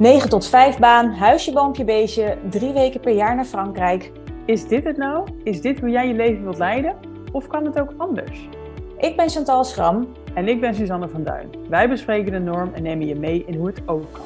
[0.00, 4.12] 9 tot 5 baan, huisje, boompje, beestje, drie weken per jaar naar Frankrijk.
[4.46, 5.28] Is dit het nou?
[5.44, 6.96] Is dit hoe jij je leven wilt leiden?
[7.32, 8.48] Of kan het ook anders?
[8.98, 10.12] Ik ben Chantal Schram.
[10.34, 11.68] En ik ben Suzanne van Duin.
[11.68, 14.24] Wij bespreken de norm en nemen je mee in hoe het ook kan.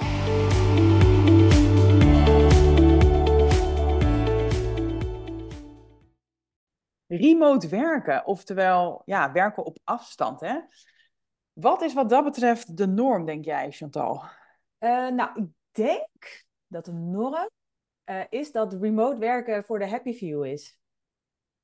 [7.06, 10.40] Remote werken, oftewel ja, werken op afstand.
[10.40, 10.58] Hè?
[11.52, 14.22] Wat is wat dat betreft de norm, denk jij, Chantal?
[14.84, 17.48] Uh, nou, ik denk dat de norm
[18.10, 20.78] uh, is dat remote werken voor de happy few is.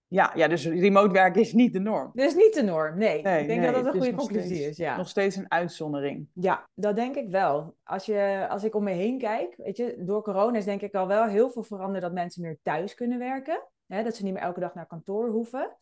[0.06, 2.10] Ja, ja, dus remote werken is niet de norm.
[2.14, 3.22] Dus niet de norm, nee.
[3.22, 4.76] nee ik denk dat dat een goede conclusie steeds, is.
[4.76, 4.96] Ja.
[4.96, 6.28] Nog steeds een uitzondering.
[6.32, 7.76] Ja, dat denk ik wel.
[7.84, 10.94] Als, je, als ik om me heen kijk, weet je, door corona is denk ik
[10.94, 13.62] al wel heel veel veranderd dat mensen meer thuis kunnen werken.
[13.86, 15.76] Hè, dat ze niet meer elke dag naar kantoor hoeven.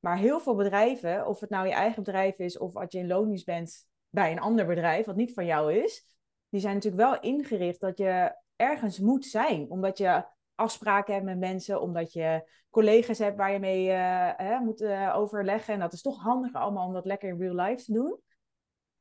[0.00, 3.06] Maar heel veel bedrijven, of het nou je eigen bedrijf is of als je in
[3.06, 6.06] loondienst bent bij een ander bedrijf, wat niet van jou is,
[6.50, 9.70] die zijn natuurlijk wel ingericht dat je ergens moet zijn.
[9.70, 14.58] Omdat je afspraken hebt met mensen, omdat je collega's hebt waar je mee uh, hè,
[14.58, 15.74] moet uh, overleggen.
[15.74, 18.20] En dat is toch handiger allemaal om dat lekker in real life te doen.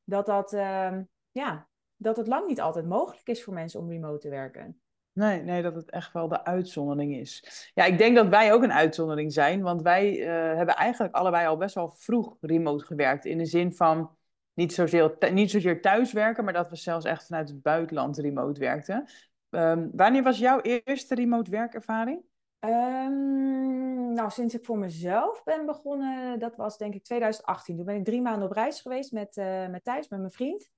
[0.03, 0.97] Dat dat, uh,
[1.31, 4.81] ja, dat het lang niet altijd mogelijk is voor mensen om remote te werken.
[5.13, 7.71] Nee, nee, dat het echt wel de uitzondering is.
[7.73, 11.47] Ja, ik denk dat wij ook een uitzondering zijn, want wij uh, hebben eigenlijk allebei
[11.47, 13.25] al best wel vroeg remote gewerkt.
[13.25, 14.17] In de zin van
[14.59, 19.09] niet zozeer, niet zozeer thuiswerken, maar dat we zelfs echt vanuit het buitenland remote werkten.
[19.49, 22.23] Um, wanneer was jouw eerste remote werkervaring?
[22.59, 27.75] Um, nou, sinds ik voor mezelf ben begonnen, dat was denk ik 2018.
[27.75, 30.71] Toen ben ik drie maanden op reis geweest met, uh, met met mijn vriend.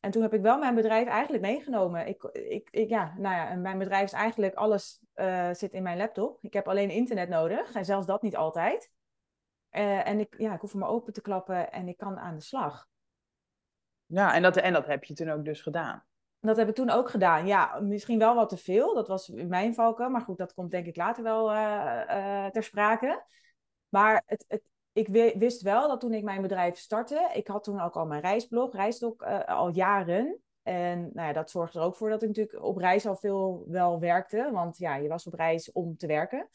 [0.00, 2.06] En toen heb ik wel mijn bedrijf eigenlijk meegenomen.
[2.06, 5.96] Ik, ik, ik ja, nou ja, mijn bedrijf is eigenlijk alles uh, zit in mijn
[5.96, 6.38] laptop.
[6.40, 8.90] Ik heb alleen internet nodig en zelfs dat niet altijd.
[9.70, 12.42] Uh, en ik, ja, ik hoef maar open te klappen en ik kan aan de
[12.42, 12.88] slag.
[14.06, 16.04] Ja, en dat, en dat heb je toen ook dus gedaan.
[16.40, 17.46] Dat heb ik toen ook gedaan.
[17.46, 18.94] Ja, misschien wel wat te veel.
[18.94, 20.12] Dat was in mijn valken.
[20.12, 23.24] Maar goed, dat komt denk ik later wel uh, uh, ter sprake.
[23.88, 24.62] Maar het, het,
[24.92, 25.08] ik
[25.38, 28.74] wist wel dat toen ik mijn bedrijf startte, ik had toen ook al mijn reisblog,
[28.74, 30.38] reisdok, uh, al jaren.
[30.62, 33.64] En nou ja, dat zorgde er ook voor dat ik natuurlijk op reis al veel
[33.66, 34.48] wel werkte.
[34.52, 36.48] Want ja, je was op reis om te werken.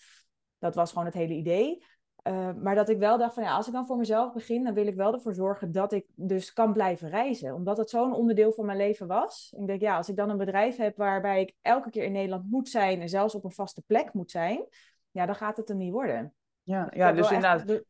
[0.59, 1.83] Dat was gewoon het hele idee.
[2.23, 4.73] Uh, maar dat ik wel dacht van ja, als ik dan voor mezelf begin, dan
[4.73, 7.53] wil ik wel ervoor zorgen dat ik dus kan blijven reizen.
[7.53, 9.53] Omdat het zo'n onderdeel van mijn leven was.
[9.57, 12.49] Ik denk ja, als ik dan een bedrijf heb waarbij ik elke keer in Nederland
[12.49, 14.65] moet zijn en zelfs op een vaste plek moet zijn,
[15.11, 16.33] ja, dan gaat het er niet worden.
[16.63, 17.65] Ja, dus, ja, dus inderdaad.
[17.65, 17.85] Be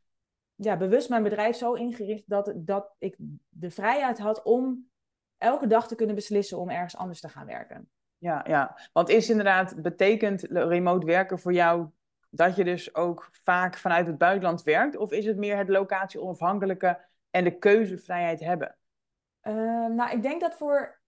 [0.56, 3.16] ja, bewust mijn bedrijf zo ingericht dat, dat ik
[3.50, 4.90] de vrijheid had om
[5.38, 7.90] elke dag te kunnen beslissen om ergens anders te gaan werken.
[8.18, 11.88] Ja, ja, want is inderdaad, betekent remote werken voor jou
[12.30, 14.98] dat je dus ook vaak vanuit het buitenland werkt?
[14.98, 18.78] Of is het meer het locatie onafhankelijke en de keuzevrijheid hebben?
[19.44, 19.54] Uh,
[19.88, 21.02] nou, ik denk dat voor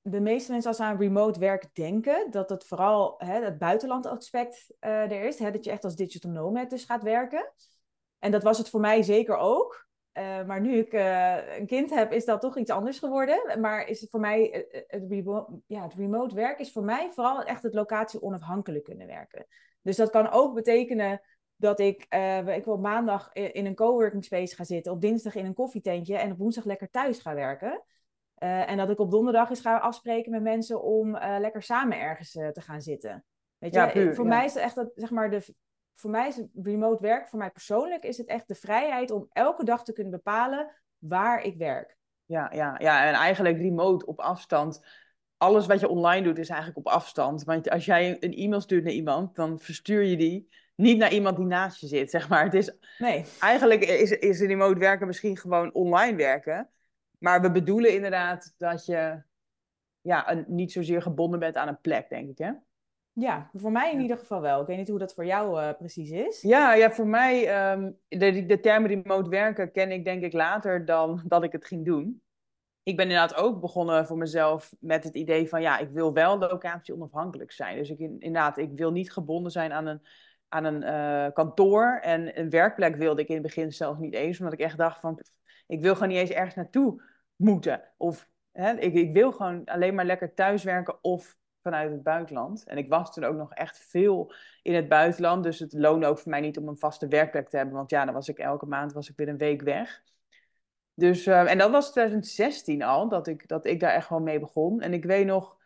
[0.00, 4.06] de meeste mensen als ze aan remote werk denken, dat het vooral hè, het buitenland
[4.06, 5.38] aspect uh, er is.
[5.38, 7.52] Hè, dat je echt als digital nomad dus gaat werken.
[8.18, 9.84] En dat was het voor mij zeker ook.
[10.12, 10.92] Uh, maar nu ik
[11.58, 13.60] een kind heb, is dat toch iets anders geworden.
[13.60, 15.04] Maar is het voor mij, het,
[15.66, 19.46] ja, het remote werk is voor mij vooral echt het locatie onafhankelijk kunnen werken.
[19.86, 21.20] Dus dat kan ook betekenen
[21.56, 25.46] dat ik, uh, ik wil maandag in een coworking space ga zitten, op dinsdag in
[25.46, 27.82] een koffietentje en op woensdag lekker thuis ga werken.
[28.38, 32.00] Uh, en dat ik op donderdag eens ga afspreken met mensen om uh, lekker samen
[32.00, 33.24] ergens te gaan zitten.
[33.58, 34.30] Weet je, ja, puur, voor ja.
[34.30, 35.54] mij is het echt dat, zeg maar, de,
[35.94, 39.26] voor mij is het remote werk, voor mij persoonlijk is het echt de vrijheid om
[39.32, 41.96] elke dag te kunnen bepalen waar ik werk.
[42.24, 44.80] Ja, ja, ja, en eigenlijk remote op afstand
[45.36, 47.44] alles wat je online doet is eigenlijk op afstand.
[47.44, 51.36] Want als jij een e-mail stuurt naar iemand, dan verstuur je die niet naar iemand
[51.36, 52.44] die naast je zit, zeg maar.
[52.44, 53.24] Het is, nee.
[53.40, 56.70] Eigenlijk is, is remote werken misschien gewoon online werken.
[57.18, 59.22] Maar we bedoelen inderdaad dat je
[60.00, 62.50] ja, een, niet zozeer gebonden bent aan een plek, denk ik, hè?
[63.12, 64.60] Ja, voor mij in ieder geval wel.
[64.60, 66.40] Ik weet niet hoe dat voor jou uh, precies is.
[66.42, 70.84] Ja, ja voor mij, um, de, de term remote werken ken ik denk ik later
[70.84, 72.22] dan dat ik het ging doen
[72.86, 76.38] ik ben inderdaad ook begonnen voor mezelf met het idee van ja, ik wil wel
[76.38, 77.76] locatie onafhankelijk zijn.
[77.76, 80.02] Dus ik inderdaad, ik wil niet gebonden zijn aan een,
[80.48, 81.98] aan een uh, kantoor.
[82.02, 85.00] En een werkplek wilde ik in het begin zelf niet eens, omdat ik echt dacht
[85.00, 85.20] van
[85.66, 87.02] ik wil gewoon niet eens ergens naartoe
[87.36, 87.82] moeten.
[87.96, 92.64] Of hè, ik, ik wil gewoon alleen maar lekker thuiswerken of vanuit het buitenland.
[92.64, 94.32] En ik was toen ook nog echt veel
[94.62, 95.42] in het buitenland.
[95.42, 97.74] Dus het loonde ook voor mij niet om een vaste werkplek te hebben.
[97.74, 100.02] Want ja, dan was ik elke maand was ik weer een week weg.
[100.98, 104.40] Dus, uh, en dat was 2016 al, dat ik, dat ik daar echt wel mee
[104.40, 104.80] begon.
[104.80, 105.56] En ik weet nog,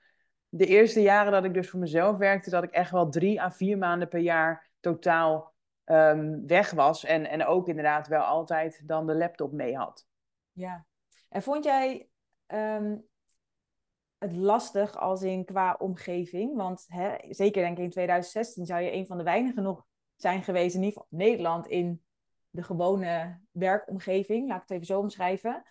[0.49, 3.50] de eerste jaren dat ik dus voor mezelf werkte, dat ik echt wel drie à
[3.50, 5.55] vier maanden per jaar totaal
[5.85, 7.05] um, weg was.
[7.05, 10.06] En, en ook inderdaad wel altijd dan de laptop mee had.
[10.53, 10.87] Ja,
[11.29, 12.09] en vond jij,
[12.47, 13.09] um,
[14.19, 16.56] het lastig als in qua omgeving.
[16.56, 19.87] Want hè, zeker denk ik in 2016 zou je een van de weinigen nog
[20.17, 22.03] zijn geweest, in Nederland, in
[22.50, 24.49] de gewone werkomgeving.
[24.49, 25.62] Laat ik het even zo omschrijven.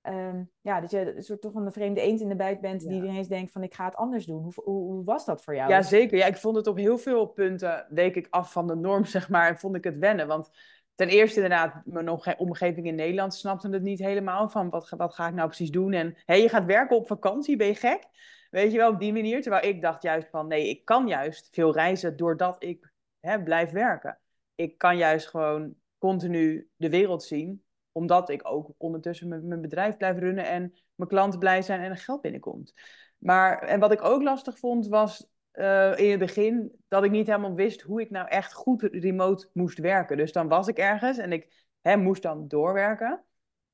[0.00, 2.80] Ehm, ja, dat je een soort toch van de vreemde eend in de buik bent
[2.80, 4.42] die ineens denkt van ik ga het anders doen.
[4.42, 5.70] Hoe, hoe, hoe, was dat voor jou?
[5.70, 6.18] Ja, zeker.
[6.18, 9.28] Ja, ik vond het op heel veel punten, week ik af van de norm, zeg
[9.28, 10.26] maar, en vond ik het wennen.
[10.26, 10.50] Want
[10.94, 15.28] ten eerste inderdaad, mijn omgeving in Nederland snapte het niet helemaal van wat, wat ga
[15.28, 15.92] ik nou precies doen.
[15.92, 18.02] En hé, je gaat werken op vakantie, ben je gek?
[18.50, 19.42] Weet je wel, op die manier.
[19.42, 23.70] Terwijl ik dacht juist van nee, ik kan juist veel reizen doordat ik hè, blijf
[23.70, 24.18] werken.
[24.54, 27.62] Ik kan juist gewoon continu de wereld zien
[27.92, 31.90] omdat ik ook ondertussen mijn, mijn bedrijf blijf runnen en mijn klanten blij zijn en
[31.90, 32.74] er geld binnenkomt.
[33.18, 37.26] Maar, en wat ik ook lastig vond, was uh, in het begin dat ik niet
[37.26, 40.16] helemaal wist hoe ik nou echt goed remote moest werken.
[40.16, 43.22] Dus dan was ik ergens en ik hè, moest dan doorwerken.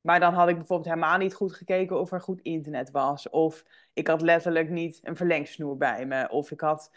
[0.01, 3.31] Maar dan had ik bijvoorbeeld helemaal niet goed gekeken of er goed internet was.
[3.31, 6.29] Of ik had letterlijk niet een verlengsnoer bij me.
[6.29, 6.91] Of ik had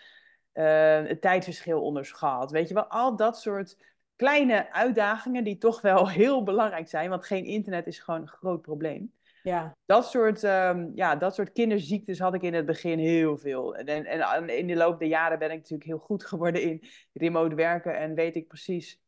[0.53, 0.63] uh,
[1.07, 2.51] het tijdverschil onderschat.
[2.51, 3.77] Weet je wel, al dat soort
[4.17, 7.09] kleine uitdagingen die toch wel heel belangrijk zijn.
[7.09, 9.15] Want geen internet is gewoon een groot probleem.
[9.43, 9.77] Ja.
[9.85, 13.75] Dat, soort, um, ja, dat soort kinderziektes had ik in het begin heel veel.
[13.75, 16.83] En, en, in de loop der jaren ben ik natuurlijk heel goed geworden in
[17.13, 17.97] remote werken.
[17.97, 19.01] En weet ik precies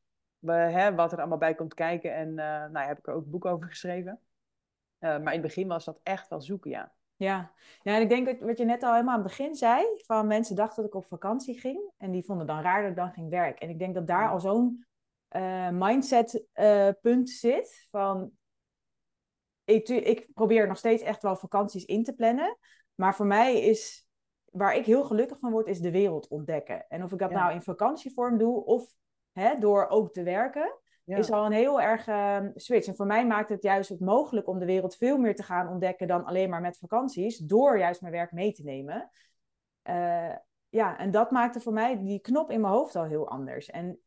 [0.46, 2.16] hè, wat er allemaal bij komt kijken.
[2.16, 2.36] En uh,
[2.72, 4.20] nou, heb ik er ook een boek over geschreven.
[5.00, 6.94] Uh, maar in het begin was dat echt wel zoeken, ja.
[7.16, 7.52] Ja.
[7.82, 10.28] ja, en ik denk dat wat je net al helemaal aan het begin zei, van
[10.28, 13.12] mensen dachten dat ik op vakantie ging en die vonden dan raar dat ik dan
[13.12, 13.62] ging werken.
[13.62, 14.86] En ik denk dat daar al zo'n
[15.36, 18.32] uh, mindset uh, punt zit van
[19.64, 22.58] ik, ik probeer nog steeds echt wel vakanties in te plannen,
[22.96, 24.08] maar voor mij is
[24.52, 26.86] waar ik heel gelukkig van word, is de wereld ontdekken.
[26.88, 28.94] En of ik dat nou in vakantievorm doe of
[29.32, 32.88] hè, door ook te werken, is al een heel erg uh, switch.
[32.88, 35.68] En voor mij maakt het juist het mogelijk om de wereld veel meer te gaan
[35.68, 39.10] ontdekken dan alleen maar met vakanties, door juist mijn werk mee te nemen.
[39.90, 40.36] Uh,
[40.70, 43.70] ja, en dat maakte voor mij die knop in mijn hoofd al heel anders.
[43.70, 44.00] En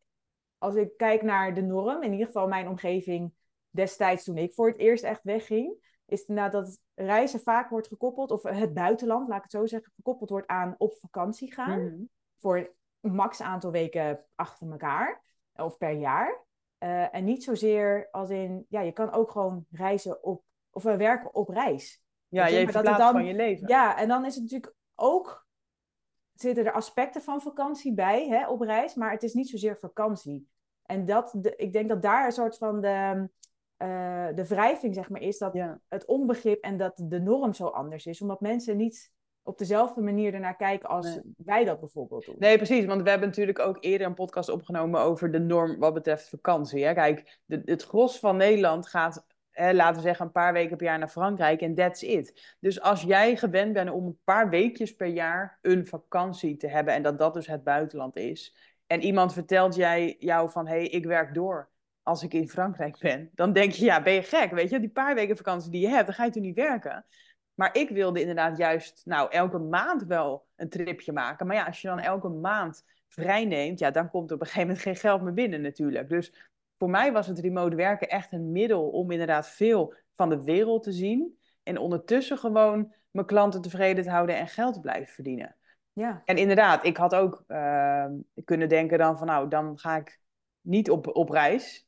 [0.63, 3.33] als ik kijk naar de norm, in ieder geval mijn omgeving
[3.71, 5.75] destijds toen ik voor het eerst echt wegging,
[6.07, 9.67] is het inderdaad dat reizen vaak wordt gekoppeld, of het buitenland, laat ik het zo
[9.67, 11.85] zeggen, gekoppeld wordt aan op vakantie gaan.
[11.85, 12.03] Mhm.
[12.39, 15.23] Voor een max aantal weken achter elkaar,
[15.55, 16.45] of per jaar.
[16.79, 20.97] Uh, en niet zozeer als in, ja, je kan ook gewoon reizen op, of uh,
[20.97, 22.03] werken op reis.
[22.29, 23.69] Ja, je verplaatst dan, van je leven.
[23.69, 25.47] Ja, en dan is het natuurlijk ook,
[26.35, 30.51] zitten er aspecten van vakantie bij, hè, op reis, maar het is niet zozeer vakantie.
[30.83, 33.29] En dat, de, ik denk dat daar een soort van de,
[33.79, 35.59] uh, de wrijving, zeg maar, is dat
[35.89, 38.21] het onbegrip en dat de norm zo anders is.
[38.21, 39.13] Omdat mensen niet
[39.43, 42.37] op dezelfde manier ernaar kijken als wij dat bijvoorbeeld doen.
[42.39, 42.85] Nee, precies.
[42.85, 46.85] Want we hebben natuurlijk ook eerder een podcast opgenomen over de norm wat betreft vakantie.
[46.85, 46.95] Hè?
[46.95, 50.99] Kijk, de, het gros van Nederland gaat, laten we zeggen, een paar weken per jaar
[50.99, 52.57] naar Frankrijk en that's it.
[52.61, 56.95] Dus als jij gewend bent om een paar weekjes per jaar een vakantie te hebben
[56.95, 58.57] en dat dat dus het buitenland is.
[58.93, 61.71] En iemand vertelt jij jou van, hé, hey, ik werk door
[62.03, 63.31] als ik in Frankrijk ben.
[63.35, 64.81] Dan denk je, ja, ben je gek, weet je?
[64.81, 67.07] Die paar weken vakantie die je hebt, dan ga je toen niet werken.
[67.55, 71.47] Maar ik wilde inderdaad juist, nou, elke maand wel een tripje maken.
[71.47, 74.47] Maar ja, als je dan elke maand vrij neemt, ja, dan komt er op een
[74.47, 76.09] gegeven moment geen geld meer binnen natuurlijk.
[76.09, 80.43] Dus voor mij was het remote werken echt een middel om inderdaad veel van de
[80.43, 81.39] wereld te zien.
[81.63, 85.57] En ondertussen gewoon mijn klanten tevreden te houden en geld te blijven verdienen.
[85.93, 86.23] Ja.
[86.25, 88.07] En inderdaad, ik had ook uh,
[88.45, 90.21] kunnen denken dan van nou, dan ga ik
[90.61, 91.87] niet op, op reis.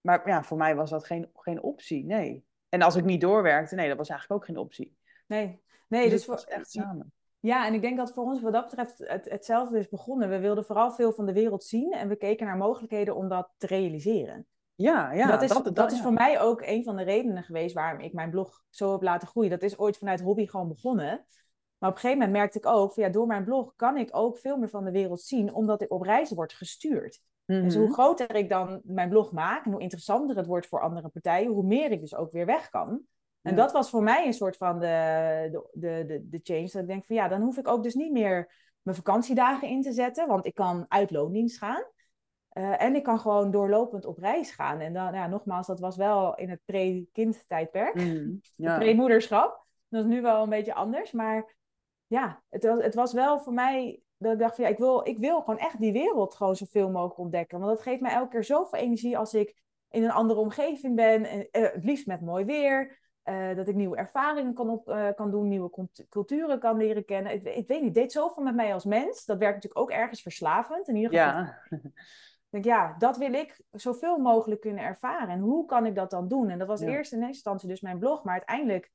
[0.00, 2.44] Maar ja, voor mij was dat geen, geen optie, nee.
[2.68, 4.96] En als ik niet doorwerkte, nee, dat was eigenlijk ook geen optie.
[5.26, 7.12] Nee, nee dus, dus echt samen.
[7.40, 10.28] Ja, en ik denk dat voor ons wat dat betreft het, hetzelfde is begonnen.
[10.28, 13.50] We wilden vooral veel van de wereld zien en we keken naar mogelijkheden om dat
[13.56, 14.46] te realiseren.
[14.74, 15.26] Ja, ja.
[15.26, 18.12] Dat is, dat, dat, is voor mij ook een van de redenen geweest waarom ik
[18.12, 19.50] mijn blog zo heb laten groeien.
[19.50, 21.24] Dat is ooit vanuit hobby gewoon begonnen.
[21.78, 24.08] Maar op een gegeven moment merkte ik ook, van, ja, door mijn blog kan ik
[24.12, 27.20] ook veel meer van de wereld zien, omdat ik op reizen word gestuurd.
[27.44, 27.92] Dus hoe mhm.
[27.92, 31.64] groter ik dan mijn blog maak en hoe interessanter het wordt voor andere partijen, hoe
[31.64, 33.02] meer ik dus ook weer weg kan.
[33.42, 36.70] En dat was voor mij een soort van de, de, de, de change.
[36.72, 39.82] Dat ik denk van ja, dan hoef ik ook dus niet meer mijn vakantiedagen in
[39.82, 41.84] te zetten, want ik kan uit loondienst gaan.
[42.52, 44.80] Uh, en ik kan gewoon doorlopend op reis gaan.
[44.80, 47.94] En dan, ja, nogmaals, dat was wel in het pre-kind-tijdperk.
[48.04, 48.78] Mm, ja.
[48.78, 49.66] Pre-moederschap.
[49.88, 51.12] Dat is nu wel een beetje anders.
[51.12, 51.56] Maar
[52.08, 55.08] ja, het was, het was wel voor mij dat ik dacht van ja, ik wil,
[55.08, 57.58] ik wil gewoon echt die wereld gewoon zoveel mogelijk ontdekken.
[57.58, 59.56] Want dat geeft mij elke keer zoveel energie als ik
[59.90, 61.24] in een andere omgeving ben.
[61.24, 63.06] En, uh, het liefst met mooi weer.
[63.24, 67.32] Uh, dat ik nieuwe ervaringen kan, op, kan doen, nieuwe culturen kan leren kennen.
[67.32, 69.24] Ik, ik, weet niet, deed zoveel met mij als mens.
[69.24, 70.88] Dat werkt natuurlijk ook ergens verslavend.
[70.88, 71.32] In ieder geval.
[71.32, 71.62] Ja.
[72.50, 75.28] Ik denk, ja, dat wil ik zoveel mogelijk kunnen ervaren.
[75.28, 76.48] En hoe kan ik dat dan doen?
[76.48, 78.24] En dat was eerst in eerste instantie dus mijn blog.
[78.24, 78.90] Maar uiteindelijk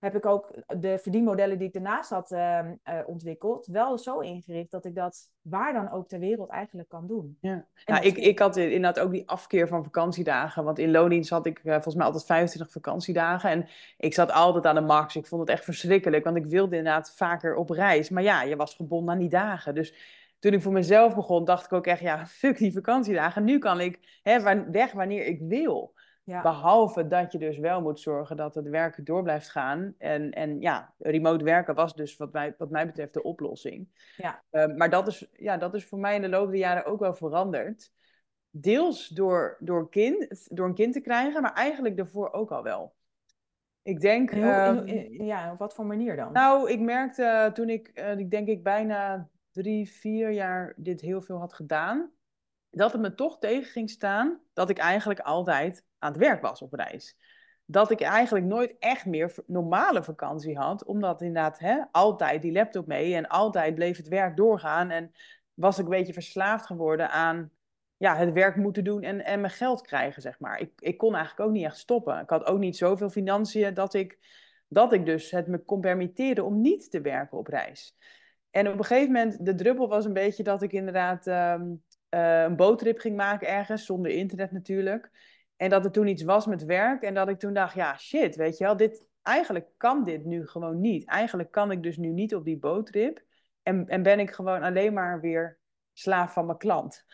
[0.00, 4.70] heb ik ook de verdienmodellen die ik daarnaast had ehm, eh, ontwikkeld, wel zo ingericht
[4.70, 7.36] dat ik dat waar dan ook ter wereld eigenlijk kan doen.
[7.40, 10.64] Ja, nou, ik, ik had inderdaad ook die afkeer van vakantiedagen.
[10.64, 13.50] Want in loondienst had ik uh, volgens mij altijd 25 vakantiedagen.
[13.50, 15.16] En ik zat altijd aan de max.
[15.16, 18.08] Ik vond het echt verschrikkelijk, want ik wilde inderdaad vaker op reis.
[18.08, 19.74] Maar ja, je was gebonden aan die dagen.
[19.74, 19.94] Dus
[20.38, 23.44] toen ik voor mezelf begon, dacht ik ook echt, ja, fuck die vakantiedagen.
[23.44, 25.94] Nu kan ik hè, weg wanneer ik wil.
[26.42, 29.94] Behalve dat je dus wel moet zorgen dat het werk door blijft gaan.
[29.98, 33.88] En, en ja, remote werken was dus wat mij, wat mij betreft de oplossing.
[34.16, 34.42] Ja.
[34.50, 37.00] Uh, maar dat is, ja, dat is voor mij in de loop der jaren ook
[37.00, 37.92] wel veranderd.
[38.50, 42.94] Deels door, door, kind, door een kind te krijgen, maar eigenlijk daarvoor ook al wel.
[43.82, 44.30] Ik denk...
[44.30, 46.32] Hoe, in, ja, op wat voor manier dan?
[46.32, 51.22] Nou, ik merkte toen ik, uh, ik denk ik bijna drie, vier jaar dit heel
[51.22, 52.10] veel had gedaan,
[52.70, 56.62] dat het me toch tegen ging staan dat ik eigenlijk altijd aan het werk was
[56.62, 57.16] op reis.
[57.64, 62.86] Dat ik eigenlijk nooit echt meer normale vakantie had, omdat inderdaad hè, altijd die laptop
[62.86, 64.90] mee en altijd bleef het werk doorgaan.
[64.90, 65.12] En
[65.54, 67.50] was ik een beetje verslaafd geworden aan
[67.96, 70.60] ja, het werk moeten doen en, en mijn geld krijgen, zeg maar.
[70.60, 72.20] Ik, ik kon eigenlijk ook niet echt stoppen.
[72.20, 74.18] Ik had ook niet zoveel financiën dat ik,
[74.68, 77.96] dat ik dus het me kon permitteren om niet te werken op reis.
[78.50, 81.66] En op een gegeven moment, de druppel was een beetje dat ik inderdaad ehm,
[82.10, 85.10] uh, een boottrip ging maken ergens, zonder internet natuurlijk.
[85.56, 88.36] En dat er toen iets was met werk en dat ik toen dacht, ja shit,
[88.36, 91.08] weet je wel, dit, eigenlijk kan dit nu gewoon niet.
[91.08, 93.24] Eigenlijk kan ik dus nu niet op die boottrip
[93.62, 95.58] en, en ben ik gewoon alleen maar weer
[95.92, 97.04] slaaf van mijn klant.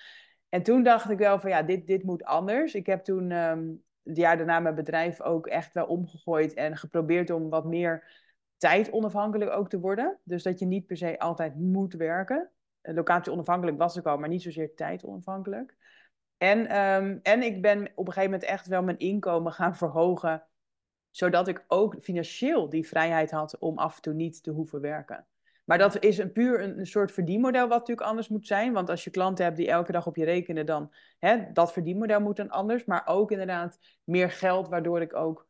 [0.49, 2.75] En toen dacht ik wel van ja, dit, dit moet anders.
[2.75, 7.31] Ik heb toen um, het jaar daarna mijn bedrijf ook echt wel omgegooid en geprobeerd
[7.31, 8.25] om wat meer
[8.57, 10.19] tijd onafhankelijk ook te worden.
[10.23, 12.51] Dus dat je niet per se altijd moet werken.
[12.95, 15.77] Locatie onafhankelijk was ik al, maar niet zozeer tijd onafhankelijk.
[16.37, 20.47] En, ehm, en ik ben op een gegeven moment echt wel mijn inkomen gaan verhogen,
[21.11, 25.27] zodat ik ook financieel die vrijheid had om af en toe niet te hoeven werken.
[25.67, 28.73] Maar dat is een puur een, soort verdienmodel wat natuurlijk anders moet zijn.
[28.73, 32.21] Want als je klanten hebt die elke dag op je rekenen, dan hè, dat verdienmodel
[32.21, 32.85] moet dan anders.
[32.85, 35.49] Maar ook inderdaad meer geld, waardoor ik ook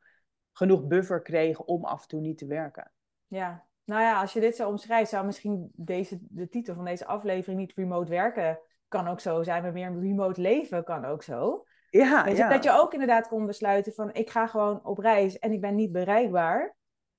[0.52, 2.90] genoeg buffer kreeg om af en toe niet te werken.
[3.26, 7.06] Ja, nou ja, als je dit zo omschrijft, zou misschien deze, de titel van deze
[7.06, 11.22] aflevering niet remote werken kan ook zo zijn, maar meer een remote leven kan ook
[11.22, 11.64] zo.
[11.90, 12.48] Ja, Weet je, ja.
[12.48, 15.74] Dat je ook inderdaad kon besluiten van ik ga gewoon op reis en ik ben
[15.74, 16.74] niet bereikbaar.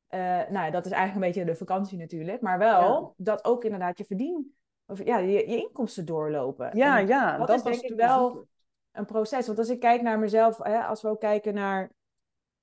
[0.10, 0.20] Uh,
[0.50, 4.06] nou, dat is eigenlijk een beetje de vakantie natuurlijk, maar wel dat ook inderdaad je
[4.06, 4.56] verdien,
[4.86, 6.78] of ja, je, je inkomsten doorlopen.
[6.78, 8.48] Ja, ja, dat, is denk ik wel
[8.92, 9.48] een proces.
[9.48, 11.92] Want als ik kijk naar mezelf, hè, als we ook kijken naar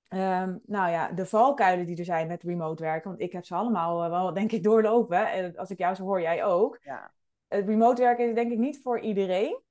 [0.09, 3.55] Um, nou ja, de valkuilen die er zijn met remote werken, want ik heb ze
[3.55, 5.33] allemaal eh, wel, denk ik, doorlopen.
[5.33, 6.79] En als ik jou zo hoor, jij ook.
[6.83, 7.13] Ja.
[7.49, 9.63] Het remote werken is denk ik niet voor iedereen.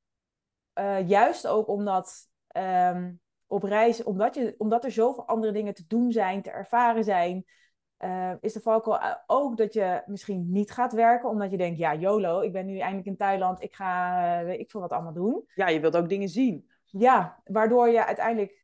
[0.79, 5.87] Uh, juist ook omdat um, op reis, omdat, je, omdat er zoveel andere dingen te
[5.87, 7.45] doen zijn, te ervaren zijn,
[7.99, 11.95] uh, is de valkuil ook dat je misschien niet gaat werken, omdat je denkt, ja,
[11.95, 15.43] YOLO, ik ben nu eindelijk in Thailand, ik ga, weet ik veel wat allemaal doen.
[15.55, 16.69] Ja, je wilt ook dingen zien.
[16.85, 18.62] Ja, waardoor je uiteindelijk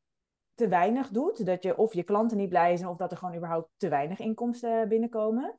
[0.60, 1.46] te weinig doet.
[1.46, 4.20] Dat je of je klanten niet blij zijn of dat er gewoon überhaupt te weinig
[4.20, 5.58] inkomsten binnenkomen.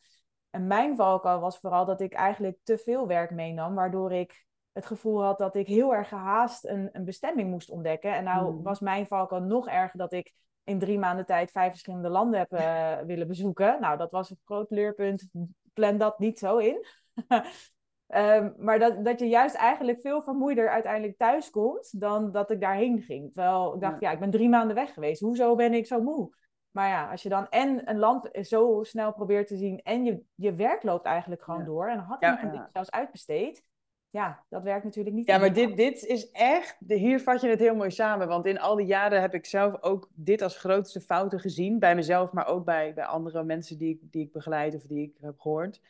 [0.50, 4.86] En mijn valkuil was vooral dat ik eigenlijk te veel werk meenam, waardoor ik het
[4.86, 8.14] gevoel had dat ik heel erg gehaast een, een bestemming moest ontdekken.
[8.14, 8.62] En nou hmm.
[8.62, 10.32] was mijn valkuil nog erger dat ik
[10.64, 13.80] in drie maanden tijd vijf verschillende landen heb uh, willen bezoeken.
[13.80, 15.28] Nou, dat was een groot leerpunt.
[15.72, 16.86] Plan dat niet zo in.
[18.10, 22.60] Ehm, maar dat, dat je juist eigenlijk veel vermoeider uiteindelijk thuis komt dan dat ik
[22.60, 23.32] daarheen ging.
[23.32, 24.10] Terwijl ik dacht, ja.
[24.10, 25.20] ik ben drie maanden weg geweest.
[25.20, 26.34] Hoezo ben ik zo moe?
[26.70, 30.22] Maar ja, als je dan en een land zo snel probeert te zien en je,
[30.34, 33.64] je werk loopt eigenlijk gewoon door en had je nog zelfs uitbesteed.
[34.10, 35.26] Ja, dat werkt natuurlijk niet.
[35.26, 38.28] Ja, maar dit, dit is echt, hier vat je het heel mooi samen.
[38.28, 41.78] Want in al die jaren heb ik zelf ook dit als grootste fouten gezien.
[41.78, 45.02] Bij mezelf, maar ook bij, bij andere mensen die ik, die ik begeleid of die
[45.02, 45.80] ik heb gehoord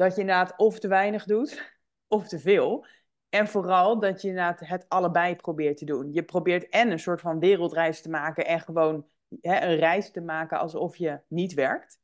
[0.00, 1.78] dat je inderdaad of te weinig doet,
[2.16, 2.86] of te veel.
[3.28, 6.12] En vooral dat je inderdaad het allebei probeert te doen.
[6.12, 9.06] Je probeert en een soort van wereldreis te maken en gewoon
[9.40, 12.00] hè, een reis te maken alsof je niet werkt.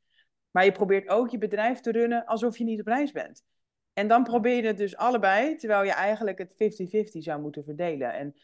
[0.50, 3.45] Maar je probeert ook je bedrijf te runnen alsof je niet op reis bent.
[3.93, 8.12] En dan probeer je het dus allebei, terwijl je eigenlijk het 50-50 zou moeten verdelen.
[8.12, 8.35] En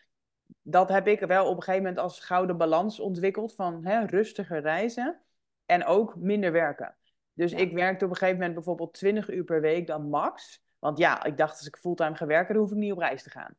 [0.62, 4.60] dat heb ik wel op een gegeven moment als gouden balans ontwikkeld van hè, rustiger
[4.60, 5.20] reizen
[5.66, 6.96] en ook minder werken.
[7.34, 10.62] Dus ik werkte op een gegeven moment bijvoorbeeld 20 uur per week dan max.
[10.78, 13.22] Want ja, ik dacht als ik fulltime ga werken, dan hoef ik niet op reis
[13.22, 13.56] te gaan.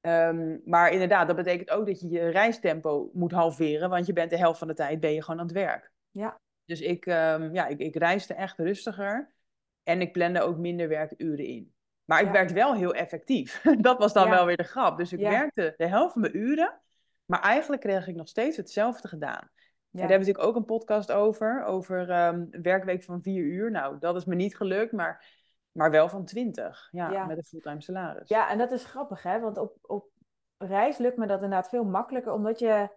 [0.00, 4.30] Ehm, maar inderdaad, dat betekent ook dat je je reistempo moet halveren, want je bent
[4.30, 5.92] de helft van de tijd ben je gewoon aan het werk.
[6.10, 6.40] Ja.
[6.64, 9.32] Dus ik, um, ja, ik, ik reisde echt rustiger
[9.82, 11.74] en ik plande ook minder werkuren in.
[12.04, 12.32] Maar ik ja.
[12.32, 13.62] werkte wel heel effectief.
[13.80, 14.98] dat was dan wel weer de grap.
[14.98, 16.80] Dus ik werkte de helft van mijn uren,
[17.24, 19.50] maar eigenlijk kreeg ik nog steeds hetzelfde gedaan.
[19.90, 23.70] Daar hebben we natuurlijk ook een podcast over, over um, een werkweek van vier uur.
[23.70, 25.26] Nou, dat is me niet gelukt, maar,
[25.72, 28.28] maar wel van twintig, ja, met een fulltime salaris.
[28.28, 29.40] Ja, en dat is grappig, hè?
[29.40, 30.08] Want op, op
[30.58, 32.88] reis lukt me dat inderdaad veel makkelijker, omdat je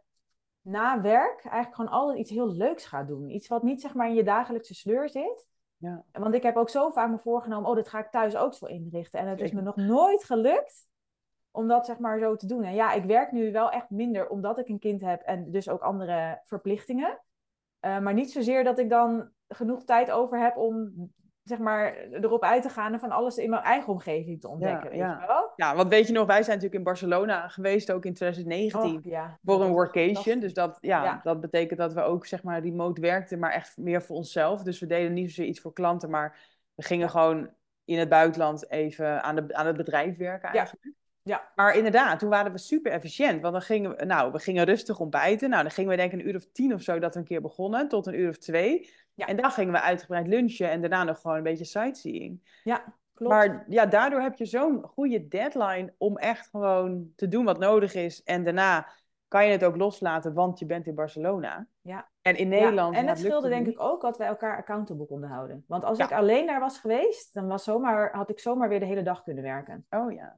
[0.62, 3.30] na werk eigenlijk gewoon altijd iets heel leuks gaat doen.
[3.30, 5.48] Iets wat niet zeg maar in je dagelijkse sleur zit.
[5.78, 6.04] Ja.
[6.12, 8.66] Want ik heb ook zo vaak me voorgenomen, oh, dit ga ik thuis ook zo
[8.66, 9.20] inrichten.
[9.20, 10.88] En het is me nog nooit gelukt
[11.56, 12.64] om dat zeg maar zo te doen.
[12.64, 15.70] En ja, ik werk nu wel echt minder omdat ik een kind heb en dus
[15.70, 17.20] ook andere verplichtingen.
[17.86, 20.94] Uh, maar niet zozeer dat ik dan genoeg tijd over heb om
[21.44, 24.96] zeg maar, erop uit te gaan en van alles in mijn eigen omgeving te ontdekken.
[24.96, 25.52] Ja, weet je wel?
[25.56, 29.40] ja, want weet je nog, wij zijn natuurlijk in Barcelona geweest, ook in 2019, ja.
[29.44, 30.40] voor een workation.
[30.40, 34.02] Dus dat, ja, dat betekent dat we ook zeg maar remote werkten, maar echt meer
[34.02, 34.64] voor onszelf.
[34.64, 36.40] Dus we deden niet zozeer iets voor klanten, maar
[36.76, 37.50] we gingen gewoon
[37.86, 40.96] in het buitenland even aan, de, aan het bedrijf werken eigenlijk.
[41.24, 41.52] Ja.
[41.56, 43.42] Maar inderdaad, toen waren we super efficiënt.
[43.42, 45.50] Want dan gingen we, nou, we gingen rustig ontbijten.
[45.50, 47.26] Nou, dan gingen we denk ik een uur of tien of zo dat we een
[47.26, 48.90] keer begonnen, tot een uur of twee.
[49.14, 49.26] Ja.
[49.26, 52.60] En dan gingen we uitgebreid lunchen en daarna nog gewoon een beetje sightseeing.
[52.64, 53.34] Ja, klopt.
[53.34, 57.94] Maar ja, daardoor heb je zo'n goede deadline om echt gewoon te doen wat nodig
[57.94, 58.24] is.
[58.24, 58.88] En daarna
[59.28, 61.68] kan je het ook loslaten, want je bent in Barcelona.
[61.82, 62.10] Ja.
[62.22, 62.96] En in Nederland.
[62.96, 65.64] Ja, en het scheelde denk ik ook dat wij elkaar accountable konden houden.
[65.68, 68.86] Want als ik alleen daar was geweest, dan was zomaar, had ik zomaar weer de
[68.86, 69.86] hele dag kunnen werken.
[69.90, 70.38] Oh ja.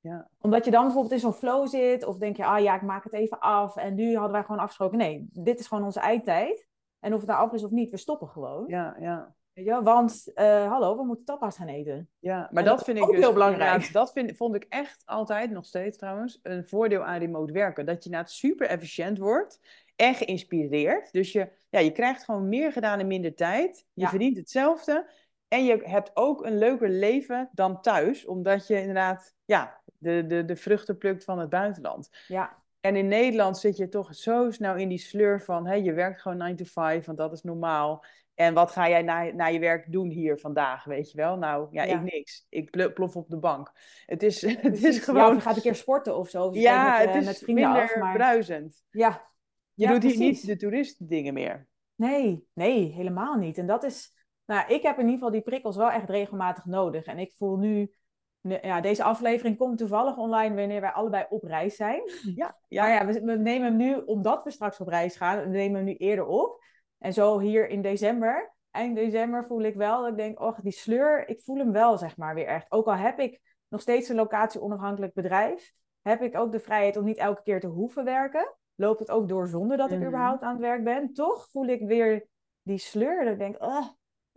[0.00, 0.28] Ja.
[0.40, 3.04] Omdat je dan bijvoorbeeld in zo'n flow zit, of denk je, ah ja, ik maak
[3.04, 3.76] het even af.
[3.76, 6.68] En nu hadden wij gewoon afgesproken, nee, dit is gewoon onze eindtijd.
[7.00, 8.64] En of het nou af is of niet, we stoppen gewoon.
[8.66, 9.34] Ja, ja.
[9.52, 12.08] Weet je, want, uh, hallo, we moeten tapas gaan eten.
[12.18, 13.92] Ja, maar dat, vind ik ook dus, heel belangrijk.
[13.92, 17.86] Dat vind, vond ik echt altijd, nog steeds trouwens, een voordeel aan remote werken.
[17.86, 19.60] Dat je het super efficiënt wordt
[19.96, 21.12] en geïnspireerd.
[21.12, 23.86] Dus je, ja, je krijgt gewoon meer gedaan in minder tijd.
[23.92, 25.10] Je verdient hetzelfde.
[25.50, 30.44] En je hebt ook een leuker leven dan thuis, omdat je inderdaad ja, de, de,
[30.44, 32.10] de vruchten plukt van het buitenland.
[32.28, 32.58] Ja.
[32.80, 36.20] En in Nederland zit je toch zo snel in die sleur van, hé, je werkt
[36.20, 38.04] gewoon 9 to 5, want dat is normaal.
[38.34, 41.36] En wat ga jij na, na je werk doen hier vandaag, weet je wel?
[41.36, 42.46] Nou, ja, ik niks.
[42.48, 43.72] Ik plof op de bank.
[44.06, 45.34] Het is, het is gewoon...
[45.34, 46.44] Ja, gaat een keer sporten of zo.
[46.44, 48.14] Of ja, met, het eh, is met vrienden minder af, maar...
[48.14, 48.84] bruisend.
[48.90, 49.28] Ja.
[49.74, 51.68] Je doet hier niet de toeristendingen meer.
[51.94, 53.58] Nee, nee, helemaal niet.
[53.58, 54.18] En dat is...
[54.50, 57.04] Nou, ik heb in ieder geval die prikkels wel echt regelmatig nodig.
[57.04, 57.92] En ik voel nu
[58.40, 62.02] ja, deze aflevering komt toevallig online wanneer wij allebei op reis zijn.
[62.34, 62.82] Ja, ja.
[62.82, 65.76] Maar ja, we, we, nemen hem nu, omdat we straks op reis gaan, we nemen
[65.76, 66.64] hem nu eerder op.
[66.98, 70.72] En zo hier in december, eind december, voel ik wel dat ik denk, oh, die
[70.72, 72.72] sleur, ik voel hem wel, zeg maar, weer echt.
[72.72, 77.04] Ook al heb ik nog steeds een locatie-onafhankelijk bedrijf, heb ik ook de vrijheid om
[77.04, 78.54] niet elke keer te hoeven werken.
[78.74, 80.06] Loopt het ook door zonder dat ik mhm.
[80.06, 81.12] überhaupt aan het werk ben.
[81.12, 82.26] Toch voel ik weer
[82.62, 83.24] die sleur.
[83.24, 83.86] Dat ik denk, oh,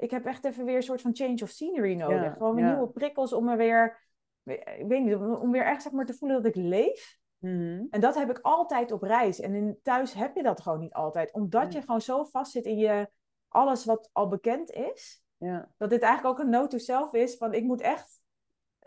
[0.03, 2.33] ik heb echt even weer een soort van change of scenery nodig.
[2.33, 4.07] Gewoon weer nieuwe prikkels om me weer,
[4.43, 7.19] ik weet niet, om weer echt zeg maar te voelen dat ik leef.
[7.37, 7.85] Mhm.
[7.89, 9.39] En dat heb ik altijd op reis.
[9.39, 11.31] En in, thuis heb je dat gewoon niet altijd.
[11.31, 13.09] Omdat je gewoon zo vast zit in je
[13.47, 15.23] alles wat al bekend is.
[15.37, 15.71] Ja.
[15.77, 18.21] Dat dit eigenlijk ook een note to self is van ik moet echt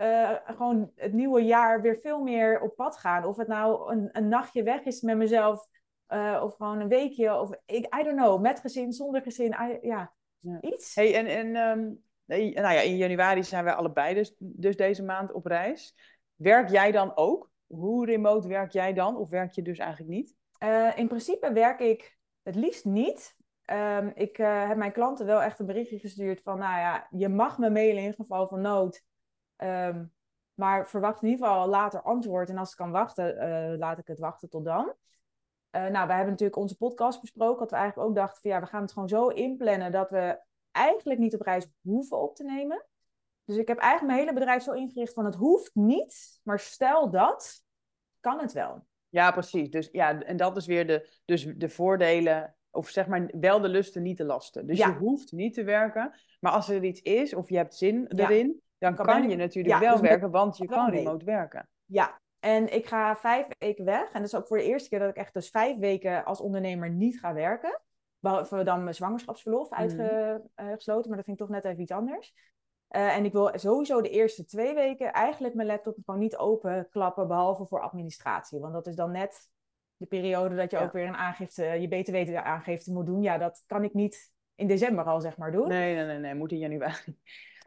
[0.00, 3.24] uh, gewoon het nieuwe jaar weer veel meer op pad gaan.
[3.24, 5.68] Of het nou een, een nachtje weg is met mezelf.
[6.08, 7.40] Uh, of gewoon een weekje.
[7.40, 9.78] Of ik, I don't know, met gezin, zonder gezin.
[9.82, 10.14] ja,
[10.60, 10.94] iets.
[10.94, 15.32] Hey, en en um, nou ja, in januari zijn we allebei dus, dus deze maand
[15.32, 15.94] op reis.
[16.34, 17.50] Werk jij dan ook?
[17.66, 19.16] Hoe remote werk jij dan?
[19.16, 20.34] Of werk je dus eigenlijk niet?
[20.62, 23.36] Uh, in principe werk ik het liefst niet.
[23.70, 27.28] Um, ik uh, heb mijn klanten wel echt een berichtje gestuurd van, nou ja, je
[27.28, 29.04] mag me mailen in geval van nood.
[29.56, 30.12] Um,
[30.54, 32.48] maar verwacht in ieder geval later antwoord.
[32.48, 34.94] En als ik kan wachten, uh, laat ik het wachten tot dan.
[35.76, 37.58] Uh, nou, we hebben natuurlijk onze podcast besproken.
[37.58, 40.40] Dat we eigenlijk ook dachten van ja, we gaan het gewoon zo inplannen dat we
[40.70, 42.86] eigenlijk niet op reis hoeven op te nemen.
[43.44, 47.10] Dus ik heb eigenlijk mijn hele bedrijf zo ingericht van het hoeft niet, maar stel
[47.10, 47.64] dat,
[48.20, 48.86] kan het wel.
[49.08, 49.70] Ja, precies.
[49.70, 53.68] Dus ja, en dat is weer de, dus de voordelen, of zeg maar wel de
[53.68, 54.66] lusten, niet de lasten.
[54.66, 58.06] Dus je hoeft niet te werken, maar als er iets is of je hebt zin
[58.06, 61.68] erin, dan kan, je natuurlijk wel dus werken, want je kan remote werken.
[61.84, 64.04] Ja, en ik ga vijf weken weg.
[64.12, 66.40] En dat is ook voor de eerste keer dat ik echt dus vijf weken als
[66.40, 67.80] ondernemer niet ga werken.
[68.18, 69.80] Behalve dan mijn zwangerschapsverlof mhm.
[70.54, 72.34] uitgesloten, maar dat vind ik toch net even iets anders.
[72.90, 76.88] Uh, en ik wil sowieso de eerste twee weken eigenlijk mijn laptop gewoon niet open
[76.90, 78.60] klappen, behalve voor administratie.
[78.60, 79.50] Want dat is dan net
[79.96, 83.22] de periode dat je ook weer een aangifte, je btw-aangifte moet doen.
[83.22, 85.68] Ja, dat kan ik niet in december al zeg maar doen.
[85.68, 87.18] Nee, nee, nee, nee, moet in januari.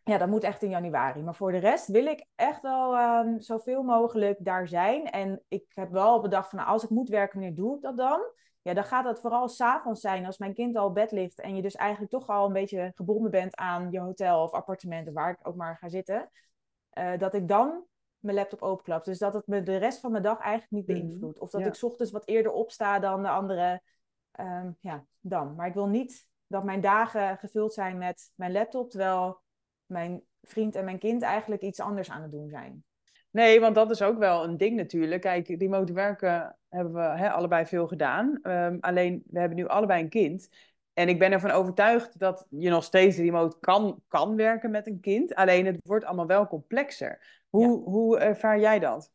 [0.10, 1.24] Ja, dat moet echt in januari.
[1.24, 5.06] Maar voor de rest wil ik echt wel um, zoveel mogelijk daar zijn.
[5.06, 7.98] En ik heb wel bedacht van nou, als ik moet werken, wanneer doe ik dat
[7.98, 8.22] dan?
[8.62, 11.40] Ja, dan gaat dat vooral s'avonds zijn als mijn kind al op bed ligt.
[11.40, 15.14] En je dus eigenlijk toch al een beetje gebonden bent aan je hotel of appartementen
[15.14, 16.30] waar ik ook maar ga zitten.
[16.98, 17.84] Uh, dat ik dan
[18.20, 19.04] mijn laptop openklap.
[19.04, 21.08] Dus dat het me de rest van mijn dag eigenlijk niet mhm.
[21.08, 21.40] beïnvloedt.
[21.40, 23.82] Of dat ik ochtends wat eerder opsta dan de andere
[24.32, 25.56] ehm, ja, dan.
[25.56, 29.42] Maar ik wil niet dat mijn dagen gevuld zijn met mijn laptop, terwijl
[29.90, 32.84] mijn vriend en mijn kind eigenlijk iets anders aan het doen zijn.
[33.32, 35.22] Nee, want dat is ook wel een ding natuurlijk.
[35.22, 38.40] Kijk, remote werken hebben we hè, allebei veel gedaan.
[38.42, 40.50] Ehm, alleen, we hebben nu allebei een kind.
[40.94, 45.00] En ik ben ervan overtuigd dat je nog steeds remote kan, kan werken met een
[45.00, 45.36] kind.
[45.36, 47.44] Alleen het wordt allemaal wel complexer.
[47.50, 49.12] Hoe, hoe ervaar jij dat?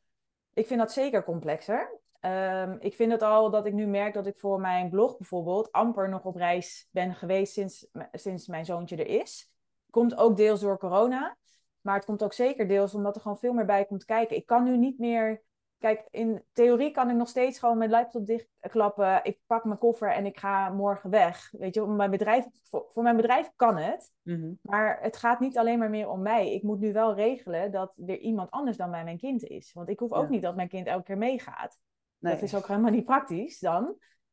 [0.54, 2.00] Ik vind dat zeker complexer.
[2.20, 5.72] Ehm, ik vind het al dat ik nu merk dat ik voor mijn blog bijvoorbeeld
[5.72, 9.53] amper nog op reis ben geweest sinds, sinds mijn zoontje er is.
[9.94, 11.36] Komt ook deels door corona.
[11.80, 14.36] Maar het komt ook zeker deels omdat er gewoon veel meer bij komt kijken.
[14.36, 15.42] Ik kan nu niet meer.
[15.78, 19.20] Kijk, in theorie kan ik nog steeds gewoon mijn laptop dichtklappen.
[19.22, 21.50] Ik pak mijn koffer en ik ga morgen weg.
[21.50, 24.12] Weet je, mijn bedrijf, voor, voor mijn bedrijf kan het.
[24.22, 24.52] Mhm.
[24.62, 26.54] Maar het gaat niet alleen maar meer om mij.
[26.54, 29.72] Ik moet nu wel regelen dat er iemand anders dan bij mijn kind is.
[29.72, 31.78] Want ik hoef ook niet dat mijn kind elke keer meegaat.
[32.18, 33.84] Dat is ook helemaal niet praktisch dan.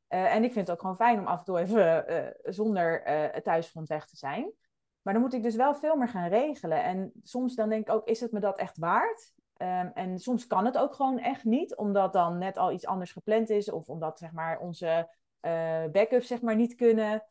[0.10, 3.08] Uh, en ik vind het ook gewoon fijn om af en toe even uh, zonder
[3.08, 4.54] uh, thuisfront weg te zijn.
[5.02, 6.84] Maar dan moet ik dus wel veel meer gaan regelen.
[6.84, 9.34] En soms dan denk ik ook, is het me dat echt waard?
[9.58, 13.12] Um, en soms kan het ook gewoon echt niet, omdat dan net al iets anders
[13.12, 13.72] gepland is.
[13.72, 15.10] Of omdat zeg maar, onze
[15.42, 17.24] uh, backups zeg maar, niet kunnen.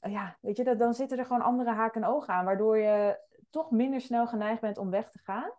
[0.00, 2.44] Uh, ja, weet je, dat, dan zitten er gewoon andere haken en ogen aan.
[2.44, 3.18] Waardoor je
[3.50, 5.52] toch minder snel geneigd bent om weg te gaan.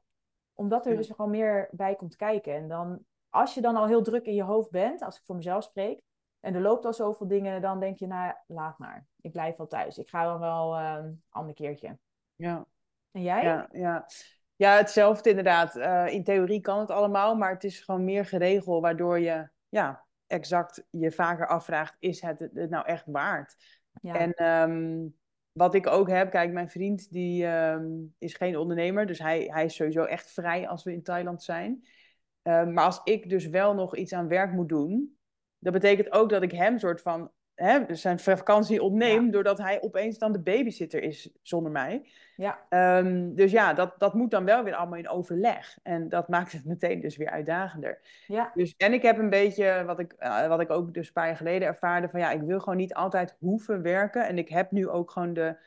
[0.53, 0.97] Omdat er ja.
[0.97, 2.53] dus gewoon meer bij komt kijken.
[2.55, 5.35] En dan, als je dan al heel druk in je hoofd bent, als ik voor
[5.35, 6.01] mezelf spreek.
[6.45, 9.05] En er loopt al zoveel dingen, dan denk je, nou, laat maar.
[9.21, 9.97] Ik blijf wel thuis.
[9.97, 11.97] Ik ga dan wel uh, een ander keertje.
[12.35, 12.65] Ja.
[13.11, 13.43] En jij?
[13.43, 14.05] Ja, ja.
[14.55, 15.75] ja hetzelfde inderdaad.
[15.75, 20.05] Uh, in theorie kan het allemaal, maar het is gewoon meer geregeld, waardoor je ja,
[20.27, 23.55] exact je vaker afvraagt, is het het nou echt waard?
[24.01, 24.15] Ja.
[24.15, 25.15] En um,
[25.51, 29.65] wat ik ook heb, kijk, mijn vriend die um, is geen ondernemer, dus hij, hij
[29.65, 31.87] is sowieso echt vrij als we in Thailand zijn.
[32.43, 35.17] Uh, maar als ik dus wel nog iets aan werk moet doen,
[35.65, 39.31] dat betekent ook dat ik hem soort van hè, zijn vakantie ontneem, ja.
[39.31, 42.09] doordat hij opeens dan de babysitter is zonder mij.
[42.35, 42.65] Ja.
[42.97, 45.77] Um, dus ja, dat, dat moet dan wel weer allemaal in overleg.
[45.83, 47.99] En dat maakt het meteen dus weer uitdagender.
[48.27, 48.51] Ja.
[48.53, 51.27] Dus, en ik heb een beetje, wat ik, uh, wat ik ook dus een paar
[51.27, 54.27] jaar geleden ervaarde, van ja, ik wil gewoon niet altijd hoeven werken.
[54.27, 55.57] En ik heb nu ook gewoon de,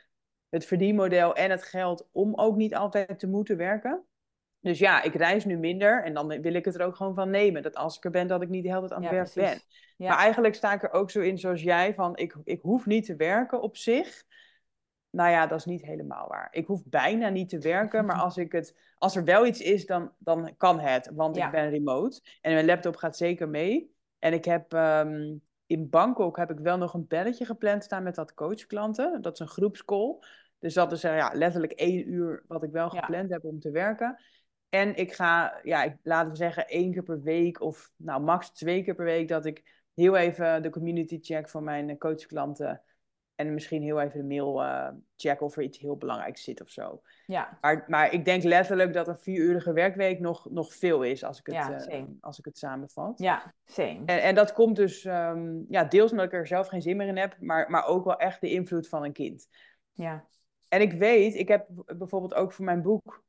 [0.49, 4.05] het verdienmodel en het geld om ook niet altijd te moeten werken.
[4.61, 7.31] Dus ja, ik reis nu minder en dan wil ik het er ook gewoon van
[7.31, 7.63] nemen.
[7.63, 9.33] Dat als ik er ben, dat ik niet de hele tijd aan het ja, werk
[9.33, 9.51] precies.
[9.53, 9.63] ben.
[9.97, 10.09] Ja.
[10.09, 13.05] Maar eigenlijk sta ik er ook zo in zoals jij, van ik, ik hoef niet
[13.05, 14.25] te werken op zich.
[15.11, 16.49] Nou ja, dat is niet helemaal waar.
[16.51, 19.87] Ik hoef bijna niet te werken, maar als, ik het, als er wel iets is,
[19.87, 21.11] dan, dan kan het.
[21.15, 21.45] Want ja.
[21.47, 23.95] ik ben remote en mijn laptop gaat zeker mee.
[24.19, 28.15] En ik heb um, in Bangkok heb ik wel nog een belletje gepland staan met
[28.15, 29.23] dat coachklanten.
[29.23, 30.19] Dat is een groepscall.
[30.59, 33.71] Dus dat is uh, ja, letterlijk één uur wat ik wel gepland heb om te
[33.71, 34.21] werken.
[34.69, 38.51] En ik ga, ja, ik, laten we zeggen, één keer per week of nou max
[38.51, 42.83] twee keer per week dat ik heel even de community check van mijn coachklanten.
[43.35, 46.69] En misschien heel even de mail uh, check of er iets heel belangrijks zit of
[46.69, 47.03] zo.
[47.27, 47.59] Ja.
[47.61, 51.47] Maar, maar ik denk letterlijk dat een vierurige werkweek nog, nog veel is als ik
[51.47, 53.19] het, ja, uh, als ik het samenvat.
[53.19, 54.03] Ja, same.
[54.07, 57.07] En, en dat komt dus um, ja, deels omdat ik er zelf geen zin meer
[57.07, 59.49] in heb, maar, maar ook wel echt de invloed van een kind.
[59.93, 60.27] Ja.
[60.69, 63.27] En ik weet, ik heb bijvoorbeeld ook voor mijn boek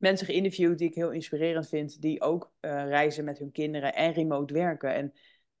[0.00, 4.12] mensen geïnterviewd die ik heel inspirerend vind, die ook uh, reizen met hun kinderen en
[4.12, 4.94] remote werken.
[4.94, 5.12] En